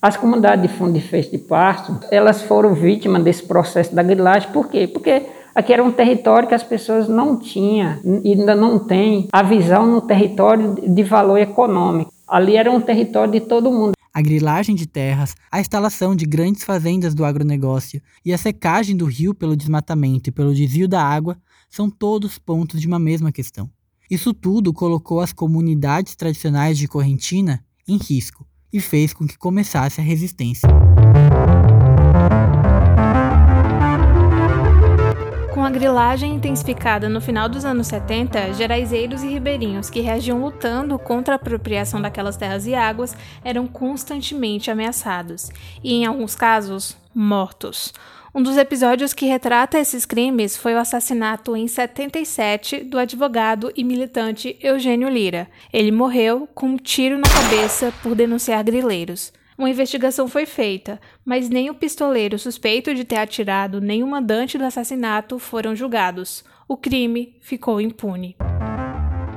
As 0.00 0.16
comunidades 0.16 0.70
de 0.70 0.78
fundo 0.78 0.92
de 0.92 1.00
fecho 1.00 1.32
de 1.32 1.38
pasto, 1.38 1.98
elas 2.08 2.42
foram 2.42 2.72
vítimas 2.72 3.24
desse 3.24 3.42
processo 3.42 3.92
da 3.92 4.02
grilagem. 4.02 4.52
Por 4.52 4.68
quê? 4.68 4.86
Porque 4.86 5.26
Aqui 5.54 5.72
era 5.72 5.84
um 5.84 5.92
território 5.92 6.48
que 6.48 6.54
as 6.54 6.64
pessoas 6.64 7.08
não 7.08 7.38
tinham 7.38 8.00
e 8.24 8.32
ainda 8.32 8.56
não 8.56 8.78
têm 8.78 9.28
a 9.32 9.42
visão 9.42 9.86
no 9.86 10.00
território 10.00 10.74
de 10.74 11.02
valor 11.04 11.38
econômico. 11.38 12.12
Ali 12.26 12.56
era 12.56 12.72
um 12.72 12.80
território 12.80 13.32
de 13.32 13.40
todo 13.40 13.70
mundo. 13.70 13.92
A 14.12 14.20
grilagem 14.20 14.74
de 14.74 14.86
terras, 14.86 15.34
a 15.50 15.60
instalação 15.60 16.16
de 16.16 16.26
grandes 16.26 16.64
fazendas 16.64 17.14
do 17.14 17.24
agronegócio 17.24 18.02
e 18.24 18.32
a 18.32 18.38
secagem 18.38 18.96
do 18.96 19.04
rio 19.04 19.32
pelo 19.32 19.56
desmatamento 19.56 20.28
e 20.28 20.32
pelo 20.32 20.54
desvio 20.54 20.88
da 20.88 21.02
água 21.02 21.36
são 21.70 21.88
todos 21.88 22.36
pontos 22.38 22.80
de 22.80 22.88
uma 22.88 22.98
mesma 22.98 23.30
questão. 23.30 23.70
Isso 24.10 24.34
tudo 24.34 24.72
colocou 24.72 25.20
as 25.20 25.32
comunidades 25.32 26.16
tradicionais 26.16 26.78
de 26.78 26.88
Correntina 26.88 27.64
em 27.86 27.96
risco 27.96 28.44
e 28.72 28.80
fez 28.80 29.12
com 29.12 29.26
que 29.26 29.38
começasse 29.38 30.00
a 30.00 30.04
resistência. 30.04 30.68
Grilagem 35.84 36.36
intensificada 36.36 37.10
no 37.10 37.20
final 37.20 37.46
dos 37.46 37.62
anos 37.62 37.88
70, 37.88 38.54
geraizeiros 38.54 39.22
e 39.22 39.26
ribeirinhos 39.28 39.90
que 39.90 40.00
reagiam 40.00 40.40
lutando 40.40 40.98
contra 40.98 41.34
a 41.34 41.36
apropriação 41.36 42.00
daquelas 42.00 42.38
terras 42.38 42.66
e 42.66 42.74
águas 42.74 43.14
eram 43.44 43.66
constantemente 43.66 44.70
ameaçados 44.70 45.50
e, 45.82 45.92
em 45.92 46.06
alguns 46.06 46.34
casos, 46.34 46.96
mortos. 47.14 47.92
Um 48.34 48.42
dos 48.42 48.56
episódios 48.56 49.12
que 49.12 49.26
retrata 49.26 49.78
esses 49.78 50.06
crimes 50.06 50.56
foi 50.56 50.72
o 50.72 50.78
assassinato 50.78 51.54
em 51.54 51.68
77 51.68 52.84
do 52.84 52.98
advogado 52.98 53.70
e 53.76 53.84
militante 53.84 54.56
Eugênio 54.62 55.10
Lira. 55.10 55.50
Ele 55.70 55.92
morreu 55.92 56.48
com 56.54 56.68
um 56.68 56.76
tiro 56.78 57.18
na 57.18 57.28
cabeça 57.28 57.92
por 58.02 58.14
denunciar 58.14 58.64
grileiros. 58.64 59.34
Uma 59.56 59.70
investigação 59.70 60.26
foi 60.26 60.46
feita, 60.46 61.00
mas 61.24 61.48
nem 61.48 61.70
o 61.70 61.74
pistoleiro 61.74 62.38
suspeito 62.38 62.92
de 62.92 63.04
ter 63.04 63.16
atirado 63.16 63.80
nem 63.80 64.02
o 64.02 64.06
mandante 64.06 64.58
do 64.58 64.64
assassinato 64.64 65.38
foram 65.38 65.76
julgados. 65.76 66.44
O 66.68 66.76
crime 66.76 67.36
ficou 67.40 67.80
impune. 67.80 68.36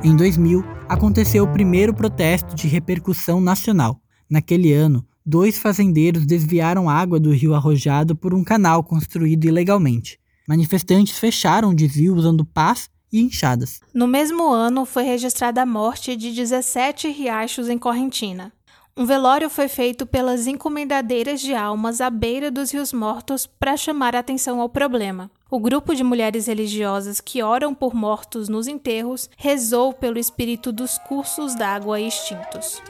Em 0.03 0.15
2000, 0.15 0.63
aconteceu 0.89 1.43
o 1.43 1.53
primeiro 1.53 1.93
protesto 1.93 2.55
de 2.55 2.67
repercussão 2.67 3.39
nacional. 3.39 4.01
Naquele 4.27 4.73
ano, 4.73 5.05
dois 5.23 5.59
fazendeiros 5.59 6.25
desviaram 6.25 6.89
água 6.89 7.19
do 7.19 7.31
rio 7.31 7.53
Arrojado 7.53 8.15
por 8.15 8.33
um 8.33 8.43
canal 8.43 8.83
construído 8.83 9.45
ilegalmente. 9.45 10.19
Manifestantes 10.47 11.19
fecharam 11.19 11.69
o 11.69 11.75
desvio 11.75 12.15
usando 12.15 12.43
pás 12.43 12.89
e 13.11 13.21
enxadas. 13.21 13.81
No 13.93 14.07
mesmo 14.07 14.51
ano, 14.51 14.85
foi 14.85 15.03
registrada 15.03 15.61
a 15.61 15.65
morte 15.65 16.15
de 16.15 16.31
17 16.31 17.09
riachos 17.09 17.69
em 17.69 17.77
Correntina. 17.77 18.51
Um 18.99 19.05
velório 19.05 19.47
foi 19.47 19.67
feito 19.67 20.07
pelas 20.07 20.47
encomendadeiras 20.47 21.39
de 21.39 21.53
almas 21.53 22.01
à 22.01 22.09
beira 22.09 22.49
dos 22.49 22.71
rios 22.71 22.91
mortos 22.91 23.45
para 23.45 23.77
chamar 23.77 24.15
a 24.15 24.19
atenção 24.19 24.59
ao 24.59 24.67
problema. 24.67 25.29
O 25.51 25.59
grupo 25.59 25.93
de 25.93 26.03
mulheres 26.03 26.47
religiosas 26.47 27.21
que 27.21 27.43
oram 27.43 27.75
por 27.75 27.93
mortos 27.93 28.49
nos 28.49 28.65
enterros 28.67 29.29
rezou 29.37 29.93
pelo 29.93 30.17
espírito 30.17 30.71
dos 30.71 30.97
cursos 30.97 31.53
d'água 31.53 32.01
extintos. 32.01 32.81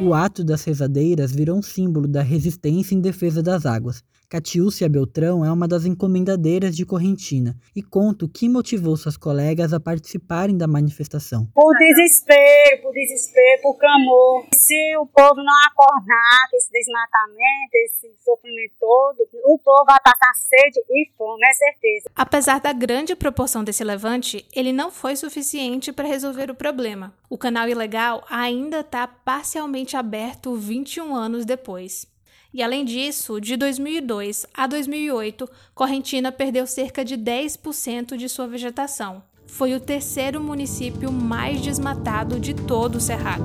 O 0.00 0.14
ato 0.14 0.44
das 0.44 0.62
rezadeiras 0.62 1.32
virou 1.32 1.58
um 1.58 1.62
símbolo 1.62 2.06
da 2.06 2.22
resistência 2.22 2.94
em 2.94 3.00
defesa 3.00 3.42
das 3.42 3.66
águas. 3.66 4.04
Catiúcia 4.30 4.86
Beltrão 4.90 5.42
é 5.42 5.50
uma 5.50 5.66
das 5.66 5.86
encomendadeiras 5.86 6.76
de 6.76 6.84
Correntina 6.84 7.56
e 7.74 7.82
conta 7.82 8.26
o 8.26 8.28
que 8.28 8.46
motivou 8.46 8.94
suas 8.94 9.16
colegas 9.16 9.72
a 9.72 9.80
participarem 9.80 10.54
da 10.54 10.66
manifestação. 10.66 11.48
Por 11.54 11.74
desespero, 11.78 12.82
por 12.82 12.92
desespero, 12.92 13.62
por 13.62 13.78
clamor. 13.78 14.44
Se 14.52 14.96
o 14.98 15.06
povo 15.06 15.36
não 15.36 15.54
acordar 15.70 16.46
com 16.50 16.56
esse 16.58 16.70
desmatamento, 16.70 17.74
esse 17.86 18.22
sofrimento 18.22 18.74
todo, 18.78 19.16
o 19.46 19.58
povo 19.58 19.86
vai 19.86 19.98
passar 20.04 20.34
sede 20.34 20.78
e 20.90 21.10
fome, 21.16 21.40
é 21.48 21.52
certeza. 21.54 22.10
Apesar 22.14 22.60
da 22.60 22.74
grande 22.74 23.16
proporção 23.16 23.64
desse 23.64 23.82
levante, 23.82 24.46
ele 24.54 24.74
não 24.74 24.90
foi 24.90 25.16
suficiente 25.16 25.90
para 25.90 26.06
resolver 26.06 26.50
o 26.50 26.54
problema. 26.54 27.14
O 27.30 27.38
canal 27.38 27.66
ilegal 27.66 28.22
ainda 28.28 28.80
está 28.80 29.08
parcialmente 29.08 29.96
aberto 29.96 30.54
21 30.54 31.14
anos 31.14 31.46
depois. 31.46 32.06
E 32.52 32.62
além 32.62 32.82
disso, 32.82 33.40
de 33.40 33.58
2002 33.58 34.46
a 34.54 34.66
2008, 34.66 35.46
Correntina 35.74 36.32
perdeu 36.32 36.66
cerca 36.66 37.04
de 37.04 37.14
10% 37.14 38.16
de 38.16 38.26
sua 38.26 38.46
vegetação. 38.46 39.22
Foi 39.46 39.74
o 39.74 39.80
terceiro 39.80 40.42
município 40.42 41.12
mais 41.12 41.60
desmatado 41.60 42.40
de 42.40 42.54
todo 42.54 42.96
o 42.96 43.00
Cerrado. 43.00 43.44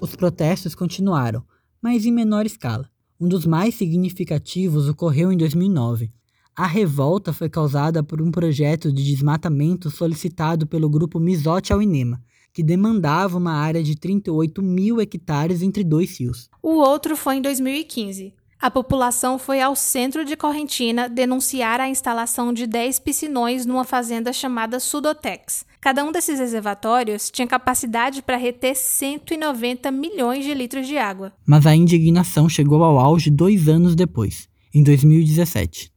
Os 0.00 0.16
protestos 0.16 0.74
continuaram, 0.74 1.44
mas 1.80 2.06
em 2.06 2.12
menor 2.12 2.46
escala. 2.46 2.88
Um 3.20 3.28
dos 3.28 3.44
mais 3.44 3.74
significativos 3.74 4.88
ocorreu 4.88 5.30
em 5.30 5.36
2009. 5.36 6.10
A 6.56 6.66
revolta 6.66 7.32
foi 7.32 7.50
causada 7.50 8.02
por 8.02 8.22
um 8.22 8.30
projeto 8.30 8.90
de 8.90 9.04
desmatamento 9.04 9.90
solicitado 9.90 10.66
pelo 10.66 10.88
grupo 10.88 11.20
Misote 11.20 11.74
ao 11.74 11.82
Inema, 11.82 12.22
que 12.52 12.62
demandava 12.62 13.38
uma 13.38 13.52
área 13.52 13.82
de 13.82 13.96
38 13.96 14.62
mil 14.62 15.00
hectares 15.00 15.62
entre 15.62 15.84
dois 15.84 16.18
rios. 16.18 16.50
O 16.62 16.74
outro 16.74 17.16
foi 17.16 17.36
em 17.36 17.42
2015. 17.42 18.34
A 18.60 18.70
população 18.70 19.38
foi 19.38 19.58
ao 19.58 19.74
centro 19.74 20.22
de 20.22 20.36
Correntina 20.36 21.08
denunciar 21.08 21.80
a 21.80 21.88
instalação 21.88 22.52
de 22.52 22.66
10 22.66 22.98
piscinões 22.98 23.64
numa 23.64 23.84
fazenda 23.84 24.34
chamada 24.34 24.78
Sudotex. 24.78 25.64
Cada 25.80 26.04
um 26.04 26.12
desses 26.12 26.38
reservatórios 26.38 27.30
tinha 27.30 27.48
capacidade 27.48 28.20
para 28.20 28.36
reter 28.36 28.76
190 28.76 29.90
milhões 29.90 30.44
de 30.44 30.52
litros 30.52 30.86
de 30.86 30.98
água. 30.98 31.32
Mas 31.46 31.66
a 31.66 31.74
indignação 31.74 32.50
chegou 32.50 32.84
ao 32.84 32.98
auge 32.98 33.30
dois 33.30 33.66
anos 33.66 33.94
depois, 33.94 34.46
em 34.74 34.82
2017. 34.82 35.90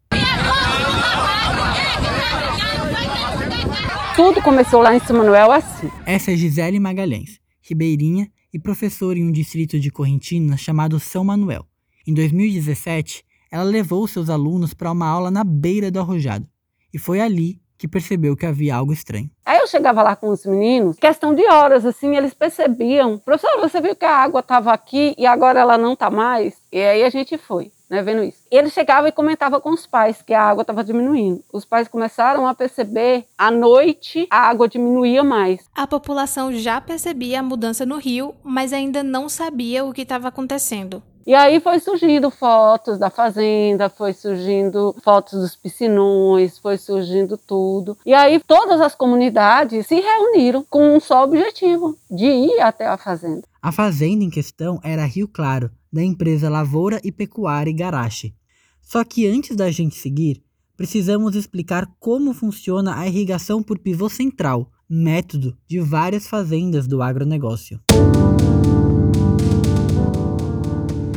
Tudo 4.16 4.44
começou 4.44 4.80
lá 4.80 4.96
em 4.96 5.00
São 5.00 5.18
Manuel 5.18 5.52
assim. 5.52 5.90
Essa 6.06 6.32
é 6.32 6.36
Gisele 6.36 6.80
Magalhães, 6.80 7.40
ribeirinha 7.60 8.30
e 8.54 8.60
professora 8.60 9.18
em 9.18 9.28
um 9.28 9.32
distrito 9.32 9.80
de 9.80 9.90
Correntina 9.90 10.56
chamado 10.56 11.00
São 11.00 11.24
Manuel. 11.24 11.66
Em 12.06 12.14
2017, 12.14 13.26
ela 13.52 13.64
levou 13.64 14.08
seus 14.08 14.30
alunos 14.30 14.72
para 14.76 14.92
uma 14.92 15.08
aula 15.08 15.32
na 15.32 15.44
beira 15.44 15.90
do 15.90 16.00
arrojado. 16.00 16.48
E 16.94 17.00
foi 17.00 17.22
ali 17.22 17.60
que 17.76 17.88
percebeu 17.88 18.38
que 18.38 18.46
havia 18.46 18.76
algo 18.76 18.94
estranho. 18.94 19.32
Aí 19.44 19.58
eu 19.58 19.68
chegava 19.68 20.04
lá 20.04 20.16
com 20.16 20.30
os 20.30 20.46
meninos, 20.46 20.98
questão 20.98 21.34
de 21.34 21.46
horas, 21.48 21.84
assim, 21.84 22.16
eles 22.16 22.36
percebiam. 22.36 23.18
Professor, 23.18 23.60
você 23.60 23.82
viu 23.82 23.96
que 23.96 24.06
a 24.06 24.16
água 24.16 24.42
estava 24.42 24.72
aqui 24.72 25.16
e 25.18 25.26
agora 25.26 25.60
ela 25.60 25.76
não 25.76 25.94
está 25.94 26.12
mais? 26.12 26.54
E 26.72 26.80
aí 26.80 27.04
a 27.04 27.10
gente 27.10 27.36
foi 27.36 27.72
né, 27.94 28.02
vendo 28.02 28.24
isso. 28.24 28.40
Ele 28.50 28.70
chegava 28.70 29.08
e 29.08 29.12
comentava 29.12 29.62
com 29.62 29.70
os 29.70 29.86
pais 29.86 30.22
que 30.22 30.34
a 30.34 30.42
água 30.42 30.62
estava 30.62 30.84
diminuindo. 30.84 31.44
Os 31.54 31.64
pais 31.64 31.88
começaram 31.88 32.48
a 32.48 32.54
perceber, 32.54 33.26
à 33.38 33.52
noite 33.52 34.28
a 34.32 34.50
água 34.50 34.68
diminuía 34.68 35.24
mais. 35.24 35.62
A 35.76 35.86
população 35.86 36.52
já 36.52 36.82
percebia 36.82 37.40
a 37.40 37.44
mudança 37.44 37.86
no 37.86 37.98
rio, 37.98 38.34
mas 38.44 38.74
ainda 38.74 39.04
não 39.04 39.30
sabia 39.30 39.86
o 39.86 39.94
que 39.94 40.02
estava 40.02 40.28
acontecendo. 40.28 41.04
E 41.26 41.34
aí 41.34 41.62
foi 41.62 41.80
surgindo 41.80 42.30
fotos 42.30 42.98
da 42.98 43.10
fazenda, 43.10 43.88
foi 43.90 44.12
surgindo 44.12 44.94
fotos 45.02 45.40
dos 45.40 45.56
piscinões, 45.56 46.58
foi 46.58 46.78
surgindo 46.78 47.38
tudo. 47.38 47.98
E 48.06 48.14
aí 48.14 48.42
todas 48.46 48.82
as 48.82 48.94
comunidades 48.94 49.88
se 49.88 50.02
reuniram 50.02 50.66
com 50.70 50.96
um 50.96 51.00
só 51.00 51.24
objetivo, 51.24 51.96
de 52.12 52.26
ir 52.26 52.60
até 52.60 52.88
a 52.88 52.98
fazenda. 52.98 53.44
A 53.62 53.72
fazenda 53.72 54.24
em 54.24 54.30
questão 54.30 54.82
era 54.84 55.06
Rio 55.06 55.28
Claro, 55.28 55.72
da 55.94 56.04
empresa 56.04 56.50
Lavoura 56.50 57.00
e 57.04 57.12
Pecuária 57.12 57.70
Igarashi. 57.70 58.34
Só 58.82 59.04
que 59.04 59.28
antes 59.28 59.56
da 59.56 59.70
gente 59.70 59.96
seguir, 59.96 60.44
precisamos 60.76 61.36
explicar 61.36 61.88
como 62.00 62.34
funciona 62.34 62.98
a 62.98 63.08
irrigação 63.08 63.62
por 63.62 63.78
pivô 63.78 64.10
central, 64.10 64.72
método 64.90 65.56
de 65.68 65.80
várias 65.80 66.28
fazendas 66.28 66.88
do 66.88 67.02
agronegócio. 67.02 67.80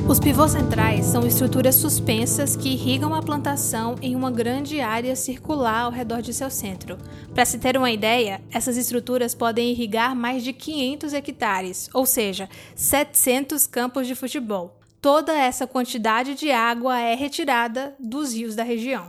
Os 0.08 0.20
pivôs 0.20 0.52
centrais 0.52 1.04
são 1.06 1.26
estruturas 1.26 1.75
suspensas 1.75 2.54
que 2.54 2.68
irrigam 2.68 3.12
a 3.12 3.20
plantação 3.20 3.96
em 4.00 4.14
uma 4.14 4.30
grande 4.30 4.80
área 4.80 5.16
circular 5.16 5.80
ao 5.80 5.90
redor 5.90 6.22
de 6.22 6.32
seu 6.32 6.48
centro. 6.48 6.96
Para 7.34 7.44
se 7.44 7.58
ter 7.58 7.76
uma 7.76 7.90
ideia, 7.90 8.40
essas 8.52 8.76
estruturas 8.76 9.34
podem 9.34 9.72
irrigar 9.72 10.14
mais 10.14 10.44
de 10.44 10.52
500 10.52 11.12
hectares, 11.12 11.90
ou 11.92 12.06
seja, 12.06 12.48
700 12.76 13.66
campos 13.66 14.06
de 14.06 14.14
futebol. 14.14 14.78
Toda 15.00 15.32
essa 15.32 15.66
quantidade 15.66 16.36
de 16.36 16.52
água 16.52 17.00
é 17.00 17.16
retirada 17.16 17.96
dos 17.98 18.32
rios 18.32 18.54
da 18.54 18.62
região. 18.62 19.08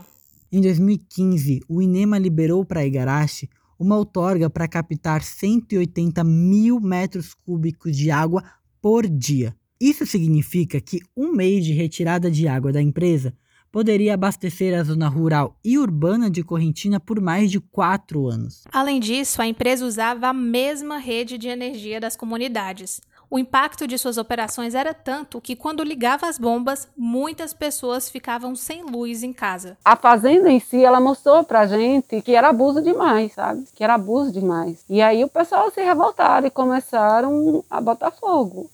Em 0.50 0.60
2015, 0.60 1.60
o 1.68 1.80
INEMA 1.80 2.18
liberou 2.18 2.64
para 2.64 2.84
Igarashi 2.84 3.48
uma 3.78 3.96
outorga 3.96 4.50
para 4.50 4.66
captar 4.66 5.22
180 5.22 6.24
mil 6.24 6.80
metros 6.80 7.34
cúbicos 7.34 7.96
de 7.96 8.10
água 8.10 8.42
por 8.82 9.06
dia. 9.06 9.54
Isso 9.80 10.04
significa 10.04 10.80
que 10.80 11.00
um 11.16 11.32
mês 11.32 11.64
de 11.64 11.72
retirada 11.72 12.28
de 12.28 12.48
água 12.48 12.72
da 12.72 12.82
empresa 12.82 13.32
poderia 13.70 14.14
abastecer 14.14 14.76
a 14.76 14.82
zona 14.82 15.08
rural 15.08 15.56
e 15.64 15.78
urbana 15.78 16.28
de 16.28 16.42
Correntina 16.42 16.98
por 16.98 17.20
mais 17.20 17.50
de 17.50 17.60
quatro 17.60 18.26
anos. 18.26 18.64
Além 18.72 18.98
disso, 18.98 19.40
a 19.40 19.46
empresa 19.46 19.86
usava 19.86 20.28
a 20.28 20.32
mesma 20.32 20.98
rede 20.98 21.38
de 21.38 21.48
energia 21.48 22.00
das 22.00 22.16
comunidades. 22.16 23.00
O 23.30 23.38
impacto 23.38 23.86
de 23.86 23.98
suas 23.98 24.16
operações 24.16 24.74
era 24.74 24.94
tanto 24.94 25.38
que, 25.38 25.54
quando 25.54 25.84
ligava 25.84 26.26
as 26.26 26.38
bombas, 26.38 26.88
muitas 26.96 27.52
pessoas 27.52 28.08
ficavam 28.08 28.56
sem 28.56 28.82
luz 28.82 29.22
em 29.22 29.34
casa. 29.34 29.76
A 29.84 29.94
fazenda 29.96 30.50
em 30.50 30.58
si, 30.58 30.82
ela 30.82 30.98
mostrou 30.98 31.44
pra 31.44 31.66
gente 31.66 32.22
que 32.22 32.34
era 32.34 32.48
abuso 32.48 32.80
demais, 32.80 33.34
sabe? 33.34 33.66
Que 33.74 33.84
era 33.84 33.94
abuso 33.94 34.32
demais. 34.32 34.82
E 34.88 35.02
aí 35.02 35.22
o 35.22 35.28
pessoal 35.28 35.70
se 35.70 35.82
revoltaram 35.82 36.46
e 36.46 36.50
começaram 36.50 37.62
a 37.70 37.80
botar 37.82 38.10
fogo. 38.12 38.70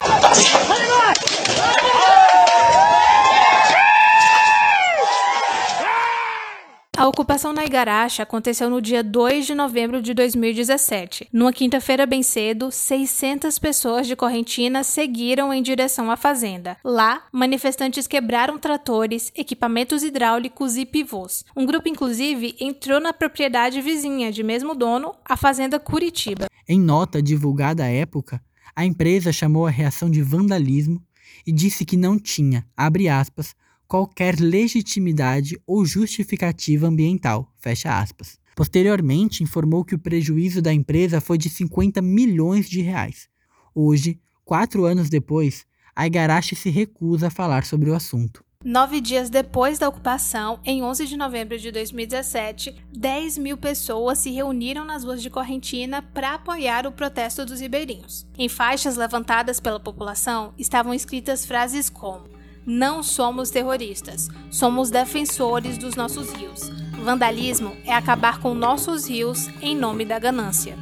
A 6.96 7.08
ocupação 7.08 7.52
na 7.52 7.64
Igarashi 7.64 8.22
aconteceu 8.22 8.70
no 8.70 8.80
dia 8.80 9.02
2 9.02 9.46
de 9.46 9.54
novembro 9.54 10.00
de 10.00 10.14
2017. 10.14 11.28
Numa 11.32 11.52
quinta-feira 11.52 12.06
bem 12.06 12.22
cedo, 12.22 12.70
600 12.70 13.58
pessoas 13.58 14.06
de 14.06 14.14
Correntina 14.14 14.84
seguiram 14.84 15.52
em 15.52 15.60
direção 15.60 16.08
à 16.08 16.16
fazenda. 16.16 16.76
Lá, 16.84 17.24
manifestantes 17.32 18.06
quebraram 18.06 18.60
tratores, 18.60 19.32
equipamentos 19.34 20.04
hidráulicos 20.04 20.76
e 20.76 20.86
pivôs. 20.86 21.44
Um 21.56 21.66
grupo, 21.66 21.88
inclusive, 21.88 22.54
entrou 22.60 23.00
na 23.00 23.12
propriedade 23.12 23.80
vizinha 23.80 24.30
de 24.30 24.44
mesmo 24.44 24.72
dono, 24.72 25.16
a 25.24 25.36
Fazenda 25.36 25.80
Curitiba. 25.80 26.46
Em 26.68 26.78
nota 26.78 27.20
divulgada 27.20 27.82
à 27.82 27.88
época, 27.88 28.40
a 28.74 28.84
empresa 28.84 29.32
chamou 29.32 29.66
a 29.66 29.70
reação 29.70 30.08
de 30.08 30.22
vandalismo 30.22 31.02
e 31.44 31.50
disse 31.50 31.84
que 31.84 31.96
não 31.96 32.20
tinha, 32.20 32.64
abre 32.76 33.08
aspas, 33.08 33.52
qualquer 33.88 34.38
legitimidade 34.40 35.60
ou 35.66 35.84
justificativa 35.84 36.86
ambiental. 36.86 37.52
Fecha 37.58 37.98
aspas. 37.98 38.38
Posteriormente, 38.54 39.42
informou 39.42 39.84
que 39.84 39.94
o 39.94 39.98
prejuízo 39.98 40.62
da 40.62 40.72
empresa 40.72 41.20
foi 41.20 41.36
de 41.36 41.50
50 41.50 42.00
milhões 42.00 42.68
de 42.68 42.80
reais. 42.80 43.28
Hoje, 43.74 44.20
quatro 44.44 44.84
anos 44.84 45.10
depois, 45.10 45.66
a 45.94 46.06
Igarashi 46.06 46.54
se 46.54 46.70
recusa 46.70 47.26
a 47.26 47.30
falar 47.30 47.64
sobre 47.64 47.90
o 47.90 47.94
assunto. 47.94 48.44
Nove 48.64 48.98
dias 48.98 49.28
depois 49.28 49.78
da 49.78 49.88
ocupação, 49.88 50.58
em 50.64 50.82
11 50.82 51.06
de 51.06 51.18
novembro 51.18 51.58
de 51.58 51.70
2017, 51.70 52.74
10 52.96 53.36
mil 53.36 53.58
pessoas 53.58 54.18
se 54.20 54.30
reuniram 54.30 54.86
nas 54.86 55.04
ruas 55.04 55.20
de 55.20 55.28
Correntina 55.28 56.00
para 56.00 56.32
apoiar 56.32 56.86
o 56.86 56.92
protesto 56.92 57.44
dos 57.44 57.60
ribeirinhos. 57.60 58.26
Em 58.38 58.48
faixas 58.48 58.96
levantadas 58.96 59.60
pela 59.60 59.78
população 59.78 60.54
estavam 60.56 60.94
escritas 60.94 61.44
frases 61.44 61.90
como 61.90 62.33
não 62.66 63.02
somos 63.02 63.50
terroristas, 63.50 64.28
somos 64.50 64.90
defensores 64.90 65.76
dos 65.76 65.94
nossos 65.94 66.30
rios. 66.32 66.70
Vandalismo 67.02 67.76
é 67.84 67.92
acabar 67.92 68.40
com 68.40 68.54
nossos 68.54 69.08
rios 69.08 69.48
em 69.60 69.76
nome 69.76 70.04
da 70.04 70.18
ganância. 70.18 70.76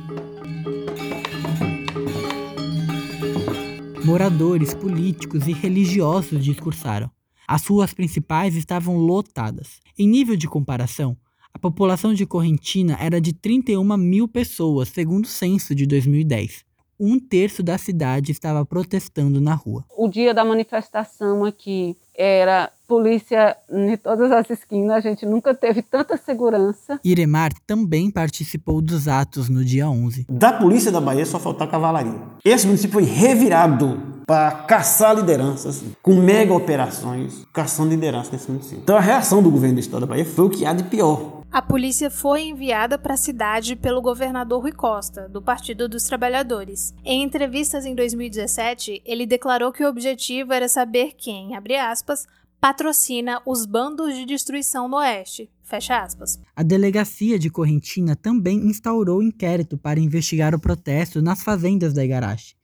Moradores, 4.05 4.75
políticos 4.75 5.47
e 5.47 5.53
religiosos 5.53 6.45
discursaram. 6.45 7.11
As 7.47 7.67
ruas 7.67 7.93
principais 7.93 8.55
estavam 8.55 8.97
lotadas. 8.97 9.81
Em 9.99 10.07
nível 10.09 10.37
de 10.37 10.49
comparação, 10.49 11.17
a 11.53 11.59
população 11.59 12.15
de 12.15 12.25
Correntina 12.25 12.97
era 13.01 13.21
de 13.21 13.33
31 13.33 13.97
mil 13.97 14.27
pessoas, 14.29 14.89
segundo 14.89 15.25
o 15.25 15.29
censo 15.29 15.75
de 15.75 15.87
2010 15.87 16.65
um 17.03 17.19
terço 17.19 17.65
da 17.65 17.77
cidade 17.77 18.31
estava 18.31 18.65
protestando 18.65 19.41
na 19.41 19.55
rua. 19.55 19.85
O 19.97 20.07
dia 20.07 20.33
da 20.33 20.45
manifestação 20.45 21.45
aqui 21.45 21.97
era 22.15 22.71
polícia 22.87 23.57
em 23.69 23.97
todas 23.97 24.31
as 24.31 24.49
esquinas, 24.51 24.99
a 24.99 25.01
gente 25.01 25.27
nunca 25.27 25.53
teve 25.53 25.83
tanta 25.83 26.17
segurança. 26.17 27.01
Iremar 27.03 27.51
também 27.67 28.09
participou 28.09 28.81
dos 28.81 29.09
atos 29.09 29.49
no 29.49 29.65
dia 29.65 29.89
11. 29.89 30.27
Da 30.31 30.53
polícia 30.53 30.93
da 30.93 31.01
Bahia 31.01 31.27
só 31.27 31.41
faltou 31.41 31.67
a 31.67 31.71
cavalaria. 31.71 32.21
Esse 32.45 32.67
município 32.67 32.93
foi 32.93 33.05
revirado 33.05 34.13
para 34.25 34.53
caçar 34.53 35.17
lideranças, 35.17 35.83
com 36.01 36.15
mega 36.15 36.55
operações, 36.55 37.45
caçando 37.53 37.91
liderança 37.91 38.31
nesse 38.33 38.49
município. 38.49 38.81
Então 38.83 38.97
a 38.97 39.01
reação 39.01 39.43
do 39.43 39.51
governo 39.51 39.75
do 39.77 39.81
estado 39.81 40.03
da 40.03 40.07
Bahia 40.07 40.25
foi 40.25 40.45
o 40.45 40.51
que 40.51 40.65
há 40.65 40.73
de 40.73 40.85
pior. 40.85 41.42
A 41.53 41.61
polícia 41.61 42.11
foi 42.11 42.45
enviada 42.45 42.97
para 42.97 43.13
a 43.13 43.17
cidade 43.19 43.77
pelo 43.77 44.01
governador 44.01 44.63
Rui 44.63 44.73
Costa, 44.73 45.29
do 45.29 45.43
Partido 45.43 45.87
dos 45.87 46.05
Trabalhadores. 46.05 46.95
Em 47.05 47.23
entrevistas 47.23 47.85
em 47.85 47.95
2017, 47.95 49.03
ele 49.05 49.27
declarou 49.27 49.71
que 49.71 49.85
o 49.85 49.89
objetivo 49.89 50.55
era 50.55 50.67
saber 50.67 51.13
quem, 51.15 51.55
abre 51.55 51.77
aspas, 51.77 52.27
patrocina 52.59 53.39
os 53.45 53.67
bandos 53.67 54.15
de 54.17 54.25
destruição 54.25 54.89
no 54.89 54.97
Oeste. 54.97 55.51
Fecha 55.63 56.03
aspas. 56.03 56.41
A 56.57 56.63
delegacia 56.63 57.39
de 57.39 57.51
Correntina 57.51 58.17
também 58.17 58.57
instaurou 58.67 59.23
inquérito 59.23 59.77
para 59.77 60.01
investigar 60.01 60.55
o 60.55 60.59
protesto 60.59 61.21
nas 61.21 61.43
fazendas 61.43 61.93
da 61.93 62.03
Igarashi. 62.03 62.57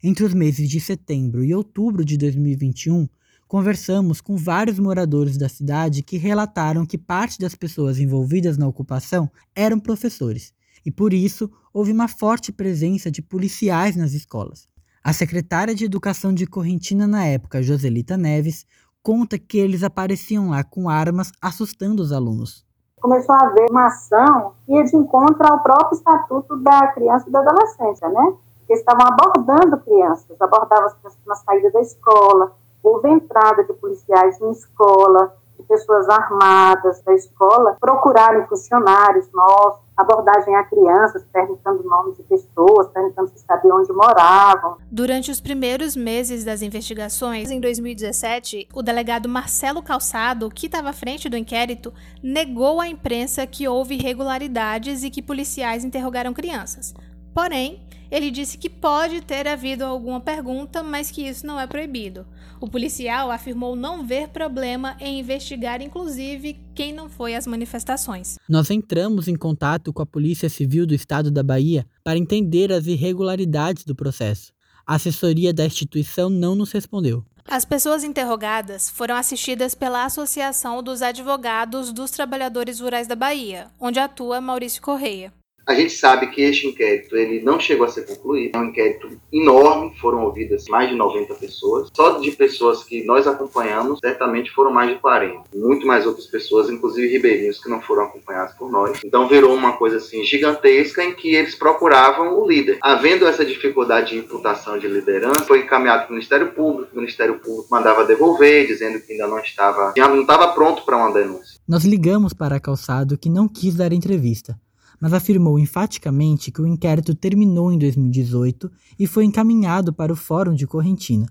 Entre 0.00 0.24
os 0.24 0.32
meses 0.32 0.70
de 0.70 0.78
setembro 0.78 1.44
e 1.44 1.52
outubro 1.52 2.04
de 2.04 2.16
2021, 2.16 3.08
conversamos 3.48 4.20
com 4.20 4.36
vários 4.36 4.78
moradores 4.78 5.38
da 5.38 5.48
cidade 5.48 6.02
que 6.02 6.18
relataram 6.18 6.84
que 6.84 6.98
parte 6.98 7.38
das 7.38 7.54
pessoas 7.54 7.98
envolvidas 7.98 8.58
na 8.58 8.68
ocupação 8.68 9.28
eram 9.56 9.80
professores, 9.80 10.52
e 10.84 10.92
por 10.92 11.14
isso 11.14 11.50
houve 11.72 11.90
uma 11.90 12.06
forte 12.06 12.52
presença 12.52 13.10
de 13.10 13.22
policiais 13.22 13.96
nas 13.96 14.12
escolas. 14.12 14.68
A 15.02 15.14
secretária 15.14 15.74
de 15.74 15.86
Educação 15.86 16.34
de 16.34 16.46
Correntina 16.46 17.06
na 17.06 17.24
época, 17.24 17.62
Joselita 17.62 18.18
Neves, 18.18 18.66
conta 19.02 19.38
que 19.38 19.56
eles 19.56 19.82
apareciam 19.82 20.50
lá 20.50 20.62
com 20.62 20.90
armas 20.90 21.32
assustando 21.40 22.02
os 22.02 22.12
alunos. 22.12 22.66
Começou 23.00 23.34
a 23.34 23.46
haver 23.46 23.70
uma 23.70 23.86
ação 23.86 24.54
que 24.66 24.74
ia 24.74 24.84
de 24.84 24.94
encontro 24.94 25.46
ao 25.46 25.62
próprio 25.62 25.96
Estatuto 25.96 26.56
da 26.58 26.88
Criança 26.88 27.26
e 27.28 27.32
da 27.32 27.40
Adolescência, 27.40 28.08
né? 28.10 28.34
Eles 28.68 28.80
estavam 28.80 29.06
abordando 29.06 29.78
crianças, 29.78 30.36
abordavam 30.38 30.86
as 30.86 30.94
crianças 30.94 31.20
na 31.26 31.34
saída 31.36 31.70
da 31.70 31.80
escola, 31.80 32.54
houve 32.88 33.08
entrada 33.08 33.62
de 33.64 33.72
policiais 33.74 34.40
em 34.40 34.50
escola, 34.50 35.36
de 35.58 35.64
pessoas 35.64 36.08
armadas 36.08 37.02
da 37.02 37.14
escola, 37.14 37.76
procurarem 37.80 38.46
funcionários 38.46 39.28
nossos, 39.32 39.80
abordagem 39.96 40.54
a 40.54 40.62
crianças, 40.62 41.24
perguntando 41.32 41.82
nomes 41.82 42.16
de 42.16 42.22
pessoas, 42.22 42.88
perguntando 42.88 43.28
se 43.30 43.40
sabia 43.44 43.74
onde 43.74 43.92
moravam. 43.92 44.76
Durante 44.90 45.30
os 45.30 45.40
primeiros 45.40 45.96
meses 45.96 46.44
das 46.44 46.62
investigações, 46.62 47.50
em 47.50 47.60
2017, 47.60 48.68
o 48.72 48.80
delegado 48.80 49.28
Marcelo 49.28 49.82
Calçado, 49.82 50.48
que 50.48 50.66
estava 50.66 50.90
à 50.90 50.92
frente 50.92 51.28
do 51.28 51.36
inquérito, 51.36 51.92
negou 52.22 52.80
à 52.80 52.86
imprensa 52.86 53.46
que 53.46 53.66
houve 53.66 53.96
irregularidades 53.96 55.02
e 55.02 55.10
que 55.10 55.20
policiais 55.20 55.84
interrogaram 55.84 56.32
crianças. 56.32 56.94
Porém, 57.34 57.87
ele 58.10 58.30
disse 58.30 58.56
que 58.56 58.70
pode 58.70 59.20
ter 59.20 59.46
havido 59.46 59.84
alguma 59.84 60.20
pergunta, 60.20 60.82
mas 60.82 61.10
que 61.10 61.22
isso 61.22 61.46
não 61.46 61.60
é 61.60 61.66
proibido. 61.66 62.26
O 62.60 62.68
policial 62.68 63.30
afirmou 63.30 63.76
não 63.76 64.04
ver 64.04 64.28
problema 64.28 64.96
em 64.98 65.20
investigar, 65.20 65.80
inclusive, 65.80 66.58
quem 66.74 66.92
não 66.92 67.08
foi 67.08 67.34
às 67.34 67.46
manifestações. 67.46 68.36
Nós 68.48 68.70
entramos 68.70 69.28
em 69.28 69.36
contato 69.36 69.92
com 69.92 70.02
a 70.02 70.06
Polícia 70.06 70.48
Civil 70.48 70.86
do 70.86 70.94
Estado 70.94 71.30
da 71.30 71.42
Bahia 71.42 71.86
para 72.02 72.18
entender 72.18 72.72
as 72.72 72.86
irregularidades 72.86 73.84
do 73.84 73.94
processo. 73.94 74.52
A 74.86 74.94
assessoria 74.94 75.52
da 75.52 75.66
instituição 75.66 76.30
não 76.30 76.54
nos 76.54 76.72
respondeu. 76.72 77.24
As 77.50 77.64
pessoas 77.64 78.04
interrogadas 78.04 78.90
foram 78.90 79.14
assistidas 79.14 79.74
pela 79.74 80.04
Associação 80.04 80.82
dos 80.82 81.00
Advogados 81.00 81.92
dos 81.92 82.10
Trabalhadores 82.10 82.80
Rurais 82.80 83.06
da 83.06 83.16
Bahia, 83.16 83.68
onde 83.80 83.98
atua 83.98 84.38
Maurício 84.40 84.82
Correia. 84.82 85.32
A 85.68 85.74
gente 85.74 85.92
sabe 85.92 86.28
que 86.28 86.40
este 86.40 86.66
inquérito 86.66 87.14
ele 87.14 87.42
não 87.42 87.60
chegou 87.60 87.84
a 87.84 87.90
ser 87.90 88.06
concluído. 88.06 88.56
É 88.56 88.58
um 88.58 88.64
inquérito 88.64 89.20
enorme, 89.30 89.94
foram 90.00 90.24
ouvidas 90.24 90.64
mais 90.66 90.88
de 90.88 90.96
90 90.96 91.34
pessoas. 91.34 91.90
Só 91.94 92.18
de 92.18 92.30
pessoas 92.30 92.82
que 92.82 93.04
nós 93.04 93.26
acompanhamos, 93.26 93.98
certamente 94.00 94.50
foram 94.50 94.72
mais 94.72 94.88
de 94.88 94.98
40. 94.98 95.42
Muito 95.54 95.86
mais 95.86 96.06
outras 96.06 96.26
pessoas, 96.26 96.70
inclusive 96.70 97.08
ribeirinhos, 97.08 97.62
que 97.62 97.68
não 97.68 97.82
foram 97.82 98.04
acompanhados 98.04 98.54
por 98.54 98.72
nós. 98.72 98.98
Então 99.04 99.28
virou 99.28 99.54
uma 99.54 99.76
coisa 99.76 99.98
assim 99.98 100.24
gigantesca 100.24 101.04
em 101.04 101.12
que 101.12 101.34
eles 101.34 101.54
procuravam 101.54 102.40
o 102.40 102.48
líder. 102.48 102.78
Havendo 102.80 103.26
essa 103.26 103.44
dificuldade 103.44 104.12
de 104.12 104.20
imputação 104.20 104.78
de 104.78 104.88
liderança, 104.88 105.44
foi 105.44 105.60
encaminhado 105.64 106.04
para 106.04 106.12
o 106.12 106.14
Ministério 106.14 106.50
Público. 106.52 106.92
O 106.94 106.96
Ministério 106.96 107.40
Público 107.40 107.68
mandava 107.70 108.06
devolver, 108.06 108.66
dizendo 108.66 109.00
que 109.00 109.12
ainda 109.12 109.26
não 109.26 109.38
estava, 109.38 109.92
já 109.94 110.08
não 110.08 110.22
estava 110.22 110.48
pronto 110.54 110.82
para 110.86 110.96
uma 110.96 111.12
denúncia. 111.12 111.60
Nós 111.68 111.84
ligamos 111.84 112.32
para 112.32 112.56
a 112.56 112.60
Calçado 112.60 113.18
que 113.18 113.28
não 113.28 113.46
quis 113.46 113.74
dar 113.74 113.92
entrevista 113.92 114.58
mas 115.00 115.12
afirmou 115.12 115.58
enfaticamente 115.58 116.50
que 116.50 116.60
o 116.60 116.66
inquérito 116.66 117.14
terminou 117.14 117.72
em 117.72 117.78
2018 117.78 118.70
e 118.98 119.06
foi 119.06 119.24
encaminhado 119.24 119.92
para 119.92 120.12
o 120.12 120.16
Fórum 120.16 120.54
de 120.54 120.66
Correntina. 120.66 121.26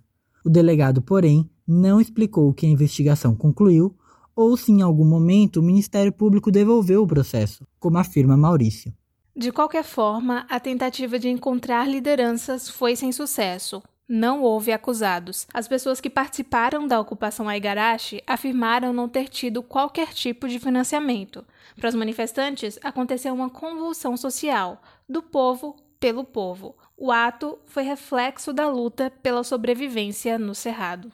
O 0.46 0.50
delegado, 0.50 1.02
porém, 1.02 1.50
não 1.68 2.00
explicou 2.00 2.54
que 2.54 2.66
a 2.66 2.70
investigação 2.70 3.36
concluiu 3.36 3.96
ou 4.36 4.56
se 4.56 4.72
em 4.72 4.82
algum 4.82 5.04
momento 5.04 5.60
o 5.60 5.64
Ministério 5.64 6.14
Público 6.14 6.52
devolveu 6.52 7.02
o 7.02 7.08
processo, 7.08 7.68
como 7.80 7.98
afirma 7.98 8.38
Maurício. 8.38 8.94
De 9.36 9.52
qualquer 9.52 9.84
forma, 9.84 10.46
a 10.50 10.60
tentativa 10.60 11.20
de 11.20 11.28
encontrar 11.28 11.88
lideranças 11.88 12.70
foi 12.70 12.96
sem 12.96 13.12
sucesso. 13.12 13.82
Não 14.10 14.42
houve 14.42 14.72
acusados. 14.72 15.46
As 15.54 15.68
pessoas 15.68 16.00
que 16.00 16.10
participaram 16.10 16.88
da 16.88 16.98
ocupação 16.98 17.50
a 17.50 17.58
Igarashi 17.58 18.24
afirmaram 18.26 18.94
não 18.94 19.10
ter 19.10 19.28
tido 19.28 19.62
qualquer 19.62 20.14
tipo 20.14 20.48
de 20.48 20.60
financiamento. 20.60 21.44
Para 21.76 21.90
os 21.90 21.96
manifestantes, 21.96 22.80
aconteceu 22.82 23.34
uma 23.34 23.50
convulsão 23.50 24.16
social, 24.16 24.82
do 25.10 25.22
povo 25.22 25.76
pelo 26.00 26.24
povo. 26.24 26.74
O 26.96 27.12
ato 27.12 27.60
foi 27.66 27.84
reflexo 27.84 28.54
da 28.54 28.70
luta 28.70 29.12
pela 29.22 29.44
sobrevivência 29.44 30.40
no 30.40 30.56
Cerrado. 30.56 31.12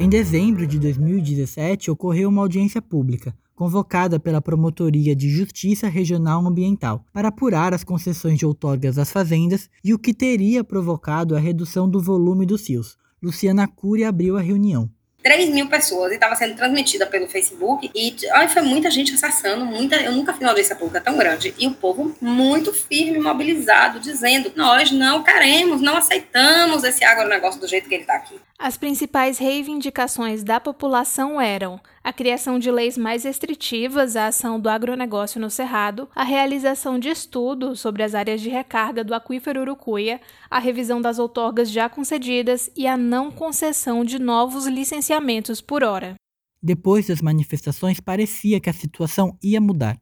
Em 0.00 0.08
dezembro 0.08 0.66
de 0.66 0.78
2017, 0.78 1.90
ocorreu 1.90 2.30
uma 2.30 2.40
audiência 2.40 2.80
pública, 2.80 3.36
convocada 3.58 4.20
pela 4.20 4.40
Promotoria 4.40 5.16
de 5.16 5.28
Justiça 5.28 5.88
Regional 5.88 6.46
Ambiental, 6.46 7.04
para 7.12 7.26
apurar 7.26 7.74
as 7.74 7.82
concessões 7.82 8.38
de 8.38 8.46
outorgas 8.46 8.98
às 8.98 9.10
fazendas 9.10 9.68
e 9.82 9.92
o 9.92 9.98
que 9.98 10.14
teria 10.14 10.62
provocado 10.62 11.34
a 11.34 11.40
redução 11.40 11.90
do 11.90 12.00
volume 12.00 12.46
dos 12.46 12.68
rios. 12.68 12.96
Luciana 13.20 13.66
Cury 13.66 14.04
abriu 14.04 14.38
a 14.38 14.40
reunião. 14.40 14.88
3 15.24 15.50
mil 15.50 15.68
pessoas 15.68 16.12
e 16.12 16.14
estava 16.14 16.36
sendo 16.36 16.54
transmitida 16.54 17.04
pelo 17.04 17.26
Facebook 17.26 17.90
e 17.92 18.16
ai, 18.30 18.48
foi 18.48 18.62
muita 18.62 18.88
gente 18.90 19.12
acessando, 19.12 19.66
muita, 19.66 19.96
eu 19.96 20.12
nunca 20.12 20.32
vi 20.32 20.44
uma 20.44 20.50
audiência 20.50 20.76
pública 20.76 21.00
tão 21.00 21.18
grande 21.18 21.52
e 21.58 21.66
o 21.66 21.72
povo 21.72 22.14
muito 22.20 22.72
firme, 22.72 23.18
mobilizado, 23.18 23.98
dizendo 23.98 24.52
nós 24.54 24.92
não 24.92 25.24
queremos, 25.24 25.80
não 25.80 25.96
aceitamos 25.96 26.84
esse 26.84 27.04
agronegócio 27.04 27.60
do 27.60 27.66
jeito 27.66 27.88
que 27.88 27.94
ele 27.96 28.04
está 28.04 28.14
aqui. 28.14 28.36
As 28.56 28.76
principais 28.76 29.38
reivindicações 29.38 30.44
da 30.44 30.60
população 30.60 31.40
eram 31.40 31.80
a 32.02 32.12
criação 32.12 32.58
de 32.58 32.70
leis 32.70 32.96
mais 32.96 33.24
restritivas 33.24 34.16
à 34.16 34.26
ação 34.26 34.58
do 34.60 34.68
agronegócio 34.68 35.40
no 35.40 35.50
Cerrado, 35.50 36.08
a 36.14 36.24
realização 36.24 36.98
de 36.98 37.08
estudos 37.08 37.80
sobre 37.80 38.02
as 38.02 38.14
áreas 38.14 38.40
de 38.40 38.48
recarga 38.48 39.02
do 39.02 39.14
aquífero 39.14 39.60
Urucuia, 39.60 40.20
a 40.50 40.58
revisão 40.58 41.00
das 41.00 41.18
outorgas 41.18 41.70
já 41.70 41.88
concedidas 41.88 42.70
e 42.76 42.86
a 42.86 42.96
não 42.96 43.30
concessão 43.30 44.04
de 44.04 44.18
novos 44.18 44.66
licenciamentos 44.66 45.60
por 45.60 45.82
hora. 45.82 46.14
Depois 46.62 47.06
das 47.06 47.20
manifestações, 47.20 48.00
parecia 48.00 48.60
que 48.60 48.70
a 48.70 48.72
situação 48.72 49.36
ia 49.42 49.60
mudar. 49.60 49.96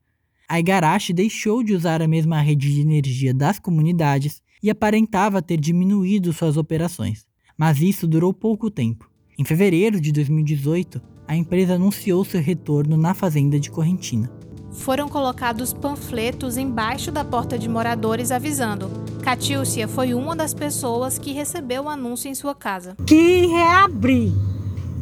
A 0.49 0.61
Igarashi 0.61 1.13
deixou 1.13 1.63
de 1.63 1.75
usar 1.75 2.01
a 2.01 2.09
mesma 2.09 2.41
rede 2.41 2.73
de 2.73 2.81
energia 2.81 3.35
das 3.35 3.59
comunidades 3.59 4.41
e 4.63 4.71
aparentava 4.71 5.43
ter 5.43 5.57
diminuído 5.57 6.33
suas 6.33 6.57
operações 6.57 7.27
mas 7.57 7.81
isso 7.81 8.07
durou 8.07 8.35
pouco 8.35 8.71
tempo. 8.71 9.11
Em 9.39 9.45
fevereiro 9.45 10.01
de 10.01 10.13
2018, 10.13 11.01
a 11.29 11.35
empresa 11.35 11.75
anunciou 11.75 12.25
seu 12.25 12.41
retorno 12.41 12.97
na 12.97 13.15
fazenda 13.15 13.59
de 13.59 13.71
Correntina. 13.71 14.31
Foram 14.71 15.09
colocados 15.09 15.73
panfletos 15.73 16.57
embaixo 16.57 17.11
da 17.11 17.25
porta 17.25 17.59
de 17.59 17.69
moradores 17.69 18.31
avisando. 18.31 18.91
Catilcia 19.23 19.89
foi 19.89 20.15
uma 20.15 20.37
das 20.37 20.53
pessoas 20.53 21.19
que 21.19 21.33
recebeu 21.33 21.85
o 21.85 21.89
anúncio 21.89 22.31
em 22.31 22.35
sua 22.35 22.55
casa. 22.55 22.95
Que 23.07 23.47
reabrir, 23.47 24.33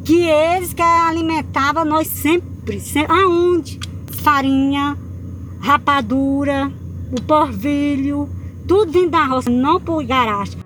que 0.04 0.22
eles 0.28 0.72
que 0.72 0.80
alimentavam 0.80 1.84
nós 1.84 2.06
sempre, 2.06 2.80
sempre 2.80 3.12
aonde? 3.12 3.80
Farinha, 4.22 4.96
rapadura, 5.60 6.72
o 7.10 7.20
porvilho, 7.20 8.28
tudo 8.66 8.92
vindo 8.92 9.10
da 9.10 9.24
roça, 9.24 9.50
não 9.50 9.80
por 9.80 10.04
garagem. 10.04 10.58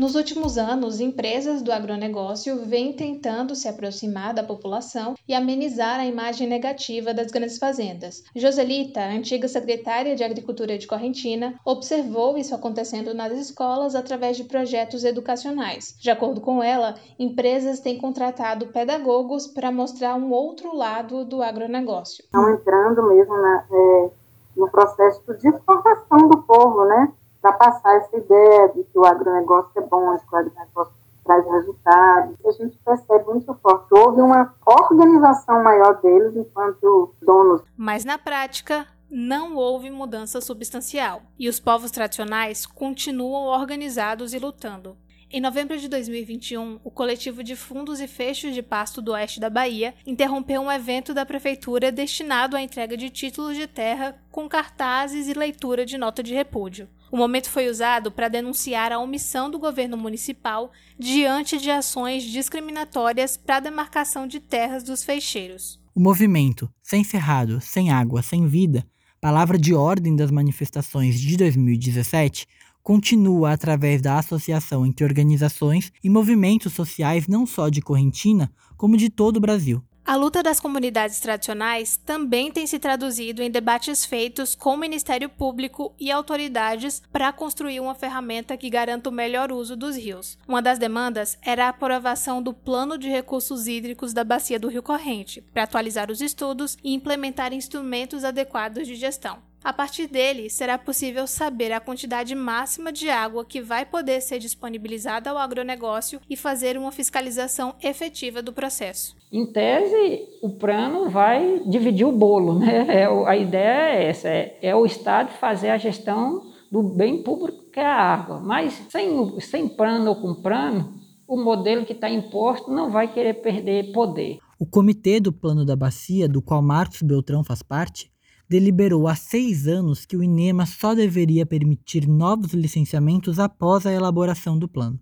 Nos 0.00 0.14
últimos 0.14 0.56
anos, 0.56 0.98
empresas 0.98 1.60
do 1.60 1.70
agronegócio 1.70 2.64
vêm 2.64 2.90
tentando 2.90 3.54
se 3.54 3.68
aproximar 3.68 4.32
da 4.32 4.42
população 4.42 5.12
e 5.28 5.34
amenizar 5.34 6.00
a 6.00 6.06
imagem 6.06 6.48
negativa 6.48 7.12
das 7.12 7.30
grandes 7.30 7.58
fazendas. 7.58 8.22
Joselita, 8.34 8.98
antiga 9.02 9.46
secretária 9.46 10.16
de 10.16 10.24
Agricultura 10.24 10.78
de 10.78 10.86
Correntina, 10.86 11.54
observou 11.66 12.38
isso 12.38 12.54
acontecendo 12.54 13.12
nas 13.12 13.32
escolas 13.34 13.94
através 13.94 14.38
de 14.38 14.44
projetos 14.44 15.04
educacionais. 15.04 15.94
De 16.00 16.10
acordo 16.10 16.40
com 16.40 16.62
ela, 16.62 16.94
empresas 17.18 17.78
têm 17.78 17.98
contratado 17.98 18.68
pedagogos 18.68 19.46
para 19.48 19.70
mostrar 19.70 20.14
um 20.14 20.32
outro 20.32 20.74
lado 20.74 21.26
do 21.26 21.42
agronegócio. 21.42 22.24
Estão 22.24 22.50
entrando 22.54 23.06
mesmo 23.06 23.36
na, 23.36 23.66
é, 23.70 24.10
no 24.56 24.70
processo 24.70 25.22
de 25.34 25.52
formação 25.66 26.26
do 26.26 26.38
povo, 26.38 26.86
né? 26.86 27.12
Para 27.40 27.52
passar 27.52 27.96
essa 27.96 28.16
ideia 28.16 28.68
de 28.68 28.84
que 28.84 28.98
o 28.98 29.04
agronegócio 29.04 29.70
é 29.76 29.80
bom, 29.82 30.14
de 30.16 30.26
que 30.26 30.34
o 30.34 30.38
agronegócio 30.38 30.94
traz 31.24 31.46
resultados. 31.46 32.36
A 32.44 32.52
gente 32.52 32.78
percebe 32.84 33.24
muito 33.24 33.54
forte. 33.54 33.86
Houve 33.92 34.20
uma 34.20 34.54
organização 34.66 35.62
maior 35.62 36.00
deles 36.00 36.36
enquanto 36.36 37.14
donos. 37.22 37.62
Mas 37.76 38.04
na 38.04 38.18
prática, 38.18 38.86
não 39.08 39.56
houve 39.56 39.90
mudança 39.90 40.40
substancial 40.40 41.22
e 41.38 41.48
os 41.48 41.58
povos 41.58 41.90
tradicionais 41.90 42.66
continuam 42.66 43.46
organizados 43.46 44.32
e 44.32 44.38
lutando. 44.38 44.96
Em 45.32 45.40
novembro 45.40 45.78
de 45.78 45.88
2021, 45.88 46.80
o 46.82 46.90
coletivo 46.90 47.44
de 47.44 47.54
fundos 47.54 48.00
e 48.00 48.08
fechos 48.08 48.52
de 48.52 48.62
pasto 48.64 49.00
do 49.00 49.12
oeste 49.12 49.38
da 49.38 49.48
Bahia 49.48 49.94
interrompeu 50.04 50.60
um 50.60 50.72
evento 50.72 51.14
da 51.14 51.24
prefeitura 51.24 51.92
destinado 51.92 52.56
à 52.56 52.60
entrega 52.60 52.96
de 52.96 53.08
títulos 53.10 53.56
de 53.56 53.68
terra 53.68 54.20
com 54.32 54.48
cartazes 54.48 55.28
e 55.28 55.32
leitura 55.32 55.86
de 55.86 55.96
nota 55.96 56.20
de 56.20 56.34
repúdio. 56.34 56.88
O 57.10 57.16
momento 57.16 57.50
foi 57.50 57.68
usado 57.68 58.10
para 58.10 58.28
denunciar 58.28 58.92
a 58.92 58.98
omissão 58.98 59.50
do 59.50 59.58
governo 59.58 59.96
municipal 59.96 60.70
diante 60.98 61.58
de 61.58 61.70
ações 61.70 62.22
discriminatórias 62.22 63.36
para 63.36 63.56
a 63.56 63.60
demarcação 63.60 64.26
de 64.26 64.40
terras 64.40 64.82
dos 64.82 65.02
feixeiros. 65.02 65.80
O 65.94 66.00
movimento 66.00 66.72
Sem 66.82 67.02
Cerrado, 67.02 67.60
Sem 67.60 67.90
Água, 67.90 68.22
Sem 68.22 68.46
Vida 68.46 68.86
Palavra 69.20 69.58
de 69.58 69.74
ordem 69.74 70.16
das 70.16 70.30
manifestações 70.30 71.20
de 71.20 71.36
2017 71.36 72.46
continua 72.82 73.52
através 73.52 74.00
da 74.00 74.18
associação 74.18 74.86
entre 74.86 75.04
organizações 75.04 75.92
e 76.02 76.08
movimentos 76.08 76.72
sociais 76.72 77.28
não 77.28 77.44
só 77.44 77.68
de 77.68 77.82
Correntina, 77.82 78.50
como 78.78 78.96
de 78.96 79.10
todo 79.10 79.36
o 79.36 79.40
Brasil. 79.40 79.84
A 80.10 80.16
luta 80.16 80.42
das 80.42 80.58
comunidades 80.58 81.20
tradicionais 81.20 81.96
também 81.96 82.50
tem 82.50 82.66
se 82.66 82.80
traduzido 82.80 83.44
em 83.44 83.48
debates 83.48 84.04
feitos 84.04 84.56
com 84.56 84.74
o 84.74 84.76
Ministério 84.76 85.28
Público 85.28 85.94
e 86.00 86.10
autoridades 86.10 87.00
para 87.12 87.32
construir 87.32 87.78
uma 87.78 87.94
ferramenta 87.94 88.56
que 88.56 88.68
garanta 88.68 89.08
o 89.08 89.12
melhor 89.12 89.52
uso 89.52 89.76
dos 89.76 89.94
rios. 89.94 90.36
Uma 90.48 90.60
das 90.60 90.80
demandas 90.80 91.38
era 91.40 91.66
a 91.66 91.68
aprovação 91.68 92.42
do 92.42 92.52
Plano 92.52 92.98
de 92.98 93.08
Recursos 93.08 93.68
Hídricos 93.68 94.12
da 94.12 94.24
Bacia 94.24 94.58
do 94.58 94.66
Rio 94.66 94.82
Corrente, 94.82 95.42
para 95.54 95.62
atualizar 95.62 96.10
os 96.10 96.20
estudos 96.20 96.76
e 96.82 96.92
implementar 96.92 97.52
instrumentos 97.52 98.24
adequados 98.24 98.88
de 98.88 98.96
gestão. 98.96 99.38
A 99.62 99.74
partir 99.74 100.06
dele, 100.06 100.48
será 100.48 100.78
possível 100.78 101.26
saber 101.26 101.70
a 101.70 101.80
quantidade 101.80 102.34
máxima 102.34 102.90
de 102.90 103.10
água 103.10 103.44
que 103.44 103.60
vai 103.60 103.84
poder 103.84 104.22
ser 104.22 104.38
disponibilizada 104.38 105.30
ao 105.30 105.36
agronegócio 105.36 106.18
e 106.30 106.34
fazer 106.34 106.78
uma 106.78 106.90
fiscalização 106.90 107.74
efetiva 107.82 108.40
do 108.40 108.54
processo. 108.54 109.14
Em 109.30 109.44
tese, 109.44 110.28
o 110.42 110.50
plano 110.50 111.10
vai 111.10 111.60
dividir 111.66 112.06
o 112.06 112.12
bolo, 112.12 112.58
né? 112.58 112.80
É, 113.00 113.06
a 113.06 113.36
ideia 113.36 113.94
é 113.94 114.08
essa: 114.08 114.28
é, 114.28 114.58
é 114.62 114.74
o 114.74 114.84
Estado 114.84 115.30
fazer 115.38 115.70
a 115.70 115.78
gestão 115.78 116.50
do 116.70 116.82
bem 116.82 117.22
público 117.22 117.70
que 117.70 117.78
é 117.78 117.86
a 117.86 117.94
água. 117.94 118.40
Mas 118.40 118.72
sem, 118.90 119.40
sem 119.40 119.68
plano 119.68 120.10
ou 120.10 120.16
com 120.16 120.34
plano, 120.34 120.94
o 121.26 121.36
modelo 121.36 121.84
que 121.84 121.92
está 121.92 122.10
imposto 122.10 122.70
não 122.70 122.90
vai 122.90 123.12
querer 123.12 123.34
perder 123.34 123.92
poder. 123.92 124.38
O 124.58 124.66
comitê 124.66 125.20
do 125.20 125.32
Plano 125.32 125.64
da 125.64 125.76
Bacia, 125.76 126.28
do 126.28 126.42
qual 126.42 126.60
Marcos 126.60 127.02
Beltrão 127.02 127.42
faz 127.42 127.62
parte, 127.62 128.10
deliberou 128.50 129.06
há 129.06 129.14
seis 129.14 129.68
anos 129.68 130.04
que 130.04 130.16
o 130.16 130.24
INEMA 130.24 130.66
só 130.66 130.92
deveria 130.92 131.46
permitir 131.46 132.08
novos 132.08 132.52
licenciamentos 132.52 133.38
após 133.38 133.86
a 133.86 133.92
elaboração 133.92 134.58
do 134.58 134.66
plano. 134.66 134.98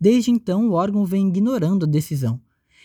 Desde 0.00 0.30
então, 0.30 0.68
o 0.68 0.74
órgão 0.74 1.04
vem 1.04 1.26
ignorando 1.26 1.86
a 1.86 1.88
decisão. 1.88 2.40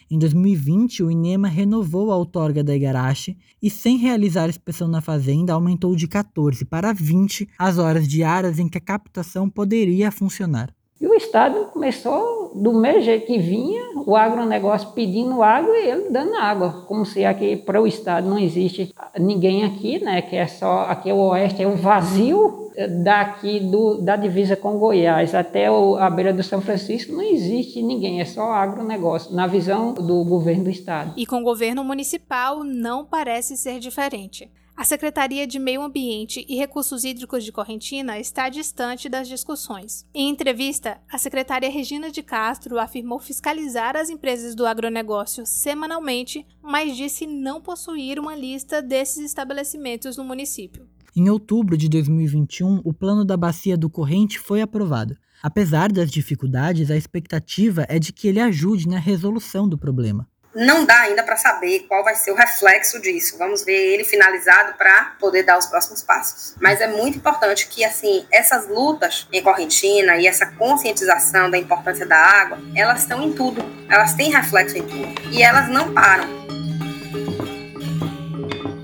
Em 0.09 0.17
2020, 0.17 1.03
o 1.03 1.11
INEMA 1.11 1.47
renovou 1.47 2.11
a 2.11 2.17
outorga 2.17 2.63
da 2.63 2.75
Igarashi 2.75 3.37
e, 3.61 3.69
sem 3.69 3.97
realizar 3.97 4.49
inspeção 4.49 4.87
na 4.87 4.99
fazenda, 4.99 5.53
aumentou 5.53 5.95
de 5.95 6.07
14 6.07 6.65
para 6.65 6.91
20 6.91 7.47
as 7.59 7.77
horas 7.77 8.07
diárias 8.07 8.57
em 8.57 8.67
que 8.67 8.79
a 8.79 8.81
captação 8.81 9.47
poderia 9.47 10.09
funcionar. 10.09 10.73
E 10.99 11.07
o 11.07 11.13
Estado 11.13 11.67
começou 11.71 12.51
do 12.53 12.73
mesmo 12.73 13.01
jeito 13.01 13.25
que 13.25 13.38
vinha, 13.38 13.81
o 14.05 14.15
agronegócio 14.17 14.89
pedindo 14.89 15.41
água 15.41 15.77
e 15.77 15.88
ele 15.88 16.09
dando 16.09 16.35
água, 16.35 16.83
como 16.88 17.05
se 17.05 17.23
aqui 17.23 17.55
para 17.55 17.81
o 17.81 17.88
Estado 17.88 18.27
não 18.27 18.38
existe 18.38 18.93
ninguém 19.17 19.63
aqui, 19.63 20.03
né? 20.03 20.21
Que 20.21 20.35
é 20.35 20.45
só 20.45 20.81
aqui 20.89 21.12
o 21.12 21.17
oeste 21.29 21.63
é 21.63 21.67
o 21.67 21.75
vazio 21.75 22.69
daqui 23.03 23.59
do, 23.59 24.01
da 24.01 24.15
divisa 24.15 24.55
com 24.55 24.77
Goiás 24.77 25.35
até 25.35 25.69
o, 25.69 25.95
a 25.95 26.09
beira 26.09 26.33
do 26.33 26.43
São 26.43 26.62
Francisco 26.62 27.12
não 27.12 27.21
existe 27.21 27.81
ninguém, 27.81 28.21
é 28.21 28.25
só 28.25 28.51
agronegócio, 28.53 29.33
na 29.35 29.47
visão 29.47 29.93
do 29.93 30.23
governo 30.23 30.65
do 30.65 30.69
Estado. 30.69 31.13
E 31.17 31.25
com 31.25 31.41
o 31.41 31.43
governo 31.43 31.83
municipal 31.83 32.63
não 32.63 33.05
parece 33.05 33.57
ser 33.57 33.79
diferente. 33.79 34.49
A 34.79 34.85
Secretaria 34.85 35.45
de 35.45 35.59
Meio 35.59 35.81
Ambiente 35.81 36.45
e 36.47 36.55
Recursos 36.55 37.03
Hídricos 37.03 37.43
de 37.43 37.51
Correntina 37.51 38.17
está 38.17 38.47
distante 38.47 39.09
das 39.09 39.27
discussões. 39.27 40.05
Em 40.13 40.29
entrevista, 40.29 41.01
a 41.11 41.17
secretária 41.17 41.69
Regina 41.69 42.09
de 42.09 42.23
Castro 42.23 42.79
afirmou 42.79 43.19
fiscalizar 43.19 43.97
as 43.97 44.09
empresas 44.09 44.55
do 44.55 44.65
agronegócio 44.65 45.45
semanalmente, 45.45 46.47
mas 46.61 46.95
disse 46.95 47.27
não 47.27 47.59
possuir 47.59 48.17
uma 48.17 48.33
lista 48.33 48.81
desses 48.81 49.17
estabelecimentos 49.17 50.15
no 50.15 50.23
município. 50.23 50.87
Em 51.13 51.29
outubro 51.29 51.75
de 51.75 51.89
2021, 51.89 52.79
o 52.85 52.93
plano 52.93 53.25
da 53.25 53.35
bacia 53.35 53.77
do 53.77 53.89
Corrente 53.89 54.39
foi 54.39 54.61
aprovado. 54.61 55.17
Apesar 55.43 55.91
das 55.91 56.09
dificuldades, 56.09 56.89
a 56.89 56.95
expectativa 56.95 57.85
é 57.89 57.99
de 57.99 58.13
que 58.13 58.29
ele 58.29 58.39
ajude 58.39 58.87
na 58.87 58.97
resolução 58.97 59.67
do 59.67 59.77
problema 59.77 60.25
não 60.59 60.83
dá 60.83 60.99
ainda 61.01 61.23
para 61.23 61.37
saber 61.37 61.85
qual 61.87 62.03
vai 62.03 62.15
ser 62.15 62.31
o 62.31 62.35
reflexo 62.35 63.01
disso. 63.01 63.37
Vamos 63.37 63.63
ver 63.63 63.93
ele 63.93 64.03
finalizado 64.03 64.73
para 64.77 65.13
poder 65.17 65.43
dar 65.43 65.57
os 65.57 65.65
próximos 65.65 66.03
passos. 66.03 66.53
Mas 66.59 66.81
é 66.81 66.87
muito 66.87 67.17
importante 67.17 67.67
que 67.67 67.85
assim 67.85 68.25
essas 68.29 68.67
lutas 68.67 69.25
em 69.31 69.41
Correntina 69.41 70.17
e 70.17 70.27
essa 70.27 70.45
conscientização 70.45 71.49
da 71.49 71.57
importância 71.57 72.05
da 72.05 72.17
água, 72.17 72.59
elas 72.75 73.01
estão 73.01 73.23
em 73.23 73.31
tudo. 73.31 73.63
Elas 73.89 74.13
têm 74.15 74.31
reflexo 74.31 74.77
em 74.77 74.83
tudo 74.83 75.07
e 75.31 75.41
elas 75.41 75.69
não 75.69 75.93
param. 75.93 76.27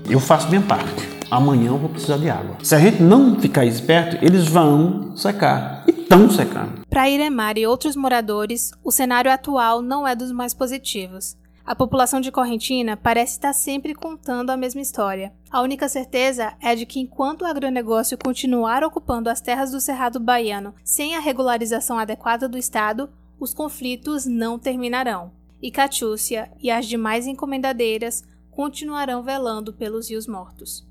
Eu 0.08 0.18
faço 0.18 0.48
minha 0.48 0.62
parte. 0.62 1.06
Amanhã 1.30 1.68
eu 1.68 1.78
vou 1.78 1.90
precisar 1.90 2.16
de 2.16 2.30
água. 2.30 2.56
Se 2.62 2.74
a 2.74 2.78
gente 2.78 3.02
não 3.02 3.38
ficar 3.38 3.66
esperto, 3.66 4.16
eles 4.24 4.46
vão 4.46 5.14
secar. 5.14 5.84
E 5.86 5.90
estão 5.90 6.30
secando. 6.30 6.86
Para 6.88 7.10
Iremar 7.10 7.58
e 7.58 7.66
outros 7.66 7.96
moradores, 7.96 8.70
o 8.82 8.90
cenário 8.90 9.30
atual 9.30 9.82
não 9.82 10.06
é 10.06 10.14
dos 10.14 10.32
mais 10.32 10.54
positivos. 10.54 11.36
A 11.66 11.74
população 11.74 12.20
de 12.20 12.30
Correntina 12.30 12.96
parece 12.96 13.32
estar 13.32 13.52
sempre 13.52 13.92
contando 13.92 14.50
a 14.50 14.56
mesma 14.56 14.80
história. 14.80 15.32
A 15.50 15.60
única 15.62 15.88
certeza 15.88 16.54
é 16.62 16.76
de 16.76 16.86
que 16.86 17.00
enquanto 17.00 17.42
o 17.42 17.44
agronegócio 17.44 18.16
continuar 18.16 18.84
ocupando 18.84 19.28
as 19.28 19.40
terras 19.40 19.72
do 19.72 19.80
Cerrado 19.80 20.20
Baiano 20.20 20.72
sem 20.84 21.16
a 21.16 21.18
regularização 21.18 21.98
adequada 21.98 22.48
do 22.48 22.56
Estado, 22.56 23.10
os 23.40 23.52
conflitos 23.52 24.26
não 24.26 24.60
terminarão. 24.60 25.32
E 25.60 25.72
Catiúcia 25.72 26.52
e 26.62 26.70
as 26.70 26.86
demais 26.86 27.26
encomendadeiras 27.26 28.22
continuarão 28.52 29.24
velando 29.24 29.72
pelos 29.72 30.08
rios 30.08 30.28
mortos. 30.28 30.86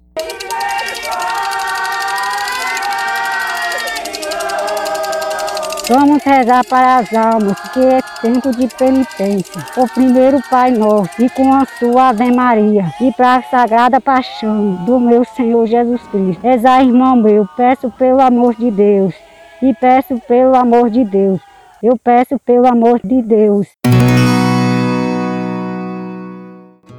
Vamos 5.88 6.24
rezar 6.24 6.66
para 6.66 6.98
as 6.98 7.14
almas, 7.14 7.60
que 7.72 7.80
é 7.80 8.02
tempo 8.20 8.50
de 8.58 8.68
penitência. 8.76 9.64
O 9.78 9.88
primeiro 9.88 10.42
Pai 10.50 10.72
Nosso 10.72 11.22
e 11.22 11.30
com 11.30 11.54
a 11.54 11.64
sua 11.78 12.10
Ave 12.10 12.32
Maria. 12.32 12.92
E 13.00 13.12
para 13.12 13.36
a 13.36 13.44
Sagrada 13.44 14.02
Paixão 14.02 14.84
do 14.84 15.00
meu 15.00 15.24
Senhor 15.24 15.68
Jesus 15.68 16.02
Cristo. 16.08 16.42
Rezar, 16.42 16.82
irmão 16.82 17.16
meu, 17.16 17.48
peço 17.56 17.92
pelo 17.92 18.20
amor 18.20 18.56
de 18.56 18.72
Deus. 18.72 19.14
E 19.62 19.76
peço 19.76 20.20
pelo 20.28 20.56
amor 20.56 20.90
de 20.90 21.06
Deus. 21.06 21.40
Eu 21.84 21.96
peço 21.98 22.40
pelo 22.40 22.66
amor 22.66 23.00
de 23.04 23.22
Deus. 23.22 23.68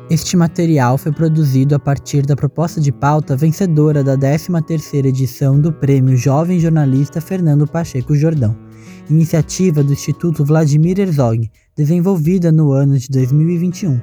Este 0.08 0.36
material 0.36 0.96
foi 0.96 1.10
produzido 1.10 1.74
a 1.74 1.78
partir 1.78 2.24
da 2.24 2.36
proposta 2.36 2.80
de 2.80 2.92
pauta 2.92 3.36
vencedora 3.36 4.04
da 4.04 4.16
13ª 4.16 5.04
edição 5.04 5.60
do 5.60 5.72
Prêmio 5.72 6.16
Jovem 6.16 6.60
Jornalista 6.60 7.20
Fernando 7.20 7.66
Pacheco 7.66 8.14
Jordão 8.14 8.66
iniciativa 9.10 9.82
do 9.82 9.92
Instituto 9.92 10.44
Vladimir 10.44 10.98
Herzog, 10.98 11.50
desenvolvida 11.76 12.50
no 12.50 12.72
ano 12.72 12.98
de 12.98 13.08
2021. 13.08 14.00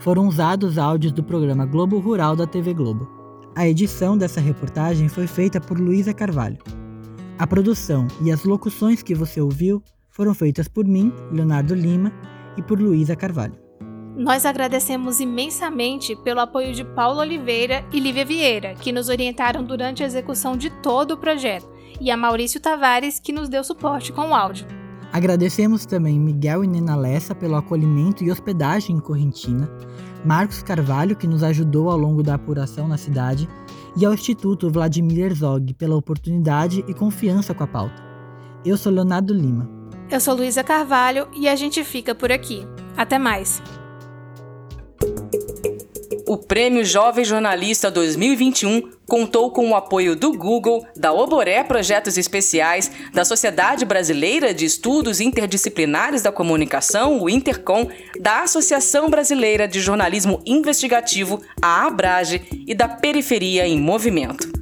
Foram 0.00 0.26
usados 0.26 0.78
áudios 0.78 1.12
do 1.12 1.22
programa 1.22 1.66
Globo 1.66 1.98
Rural 1.98 2.34
da 2.34 2.46
TV 2.46 2.72
Globo. 2.72 3.08
A 3.54 3.68
edição 3.68 4.16
dessa 4.16 4.40
reportagem 4.40 5.08
foi 5.08 5.26
feita 5.26 5.60
por 5.60 5.78
Luísa 5.78 6.14
Carvalho. 6.14 6.58
A 7.38 7.46
produção 7.46 8.06
e 8.22 8.30
as 8.30 8.44
locuções 8.44 9.02
que 9.02 9.14
você 9.14 9.40
ouviu 9.40 9.82
foram 10.10 10.34
feitas 10.34 10.68
por 10.68 10.86
mim, 10.86 11.12
Leonardo 11.30 11.74
Lima, 11.74 12.12
e 12.56 12.62
por 12.62 12.80
Luísa 12.80 13.14
Carvalho. 13.14 13.67
Nós 14.18 14.44
agradecemos 14.44 15.20
imensamente 15.20 16.16
pelo 16.16 16.40
apoio 16.40 16.74
de 16.74 16.84
Paulo 16.84 17.20
Oliveira 17.20 17.86
e 17.92 18.00
Lívia 18.00 18.24
Vieira, 18.24 18.74
que 18.74 18.90
nos 18.90 19.08
orientaram 19.08 19.62
durante 19.62 20.02
a 20.02 20.06
execução 20.06 20.56
de 20.56 20.70
todo 20.82 21.12
o 21.12 21.16
projeto 21.16 21.68
e 22.00 22.10
a 22.10 22.16
Maurício 22.16 22.58
Tavares, 22.58 23.20
que 23.20 23.32
nos 23.32 23.48
deu 23.48 23.62
suporte 23.62 24.12
com 24.12 24.30
o 24.30 24.34
áudio. 24.34 24.66
Agradecemos 25.12 25.86
também 25.86 26.18
Miguel 26.18 26.64
e 26.64 26.66
Nena 26.66 26.96
Lessa 26.96 27.32
pelo 27.32 27.54
acolhimento 27.54 28.24
e 28.24 28.30
hospedagem 28.32 28.96
em 28.96 29.00
Correntina, 29.00 29.70
Marcos 30.24 30.64
Carvalho, 30.64 31.14
que 31.14 31.28
nos 31.28 31.44
ajudou 31.44 31.88
ao 31.88 31.96
longo 31.96 32.20
da 32.20 32.34
apuração 32.34 32.88
na 32.88 32.96
cidade, 32.96 33.48
e 33.96 34.04
ao 34.04 34.12
Instituto 34.12 34.68
Vladimir 34.68 35.26
Herzog 35.26 35.74
pela 35.74 35.96
oportunidade 35.96 36.84
e 36.88 36.92
confiança 36.92 37.54
com 37.54 37.62
a 37.62 37.68
pauta. 37.68 38.02
Eu 38.64 38.76
sou 38.76 38.92
Leonardo 38.92 39.32
Lima. 39.32 39.70
Eu 40.10 40.20
sou 40.20 40.34
Luísa 40.34 40.64
Carvalho 40.64 41.28
e 41.36 41.48
a 41.48 41.54
gente 41.54 41.84
fica 41.84 42.16
por 42.16 42.32
aqui. 42.32 42.66
Até 42.96 43.16
mais! 43.16 43.62
O 46.28 46.36
Prêmio 46.36 46.84
Jovem 46.84 47.24
Jornalista 47.24 47.90
2021 47.90 48.82
contou 49.06 49.50
com 49.50 49.70
o 49.70 49.74
apoio 49.74 50.14
do 50.14 50.30
Google, 50.36 50.86
da 50.94 51.10
Oboré 51.10 51.64
Projetos 51.64 52.18
Especiais, 52.18 52.92
da 53.14 53.24
Sociedade 53.24 53.86
Brasileira 53.86 54.52
de 54.52 54.66
Estudos 54.66 55.22
Interdisciplinares 55.22 56.20
da 56.20 56.30
Comunicação, 56.30 57.22
o 57.22 57.30
Intercom, 57.30 57.88
da 58.20 58.42
Associação 58.42 59.08
Brasileira 59.08 59.66
de 59.66 59.80
Jornalismo 59.80 60.42
Investigativo, 60.44 61.40
a 61.62 61.86
Abrage, 61.86 62.42
e 62.66 62.74
da 62.74 62.86
Periferia 62.86 63.66
em 63.66 63.80
Movimento. 63.80 64.57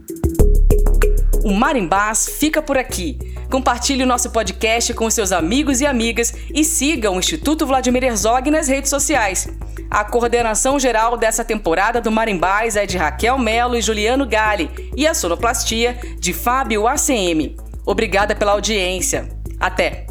O 1.45 1.53
Marimbás 1.53 2.29
fica 2.29 2.61
por 2.61 2.77
aqui. 2.77 3.19
Compartilhe 3.51 4.03
o 4.03 4.07
nosso 4.07 4.31
podcast 4.31 4.93
com 4.95 5.09
seus 5.11 5.33
amigos 5.33 5.81
e 5.81 5.87
amigas 5.87 6.35
e 6.53 6.65
siga 6.65 7.11
o 7.11 7.19
Instituto 7.19 7.67
Vladimir 7.67 8.05
Herzog 8.05 8.51
nas 8.51 8.69
redes 8.69 8.91
sociais. 8.91 9.49
A 9.91 10.05
coordenação 10.05 10.79
geral 10.79 11.17
dessa 11.17 11.45
temporada 11.45 12.01
do 12.01 12.11
Marimbás 12.11 12.77
é 12.77 12.87
de 12.87 12.97
Raquel 12.97 13.39
Melo 13.39 13.77
e 13.77 13.83
Juliano 13.83 14.27
Gale 14.27 14.71
e 14.97 15.07
a 15.07 15.15
sonoplastia 15.15 15.99
de 16.19 16.33
Fábio 16.33 16.89
ACM. 16.89 17.57
Obrigada 17.85 18.35
pela 18.35 18.53
audiência. 18.53 19.29
Até! 19.61 20.07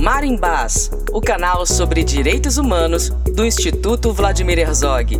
Marimbás, 0.00 0.90
o 1.12 1.20
canal 1.20 1.66
sobre 1.66 2.02
direitos 2.02 2.56
humanos 2.56 3.10
do 3.34 3.44
Instituto 3.44 4.12
Vladimir 4.12 4.58
Herzog. 4.58 5.18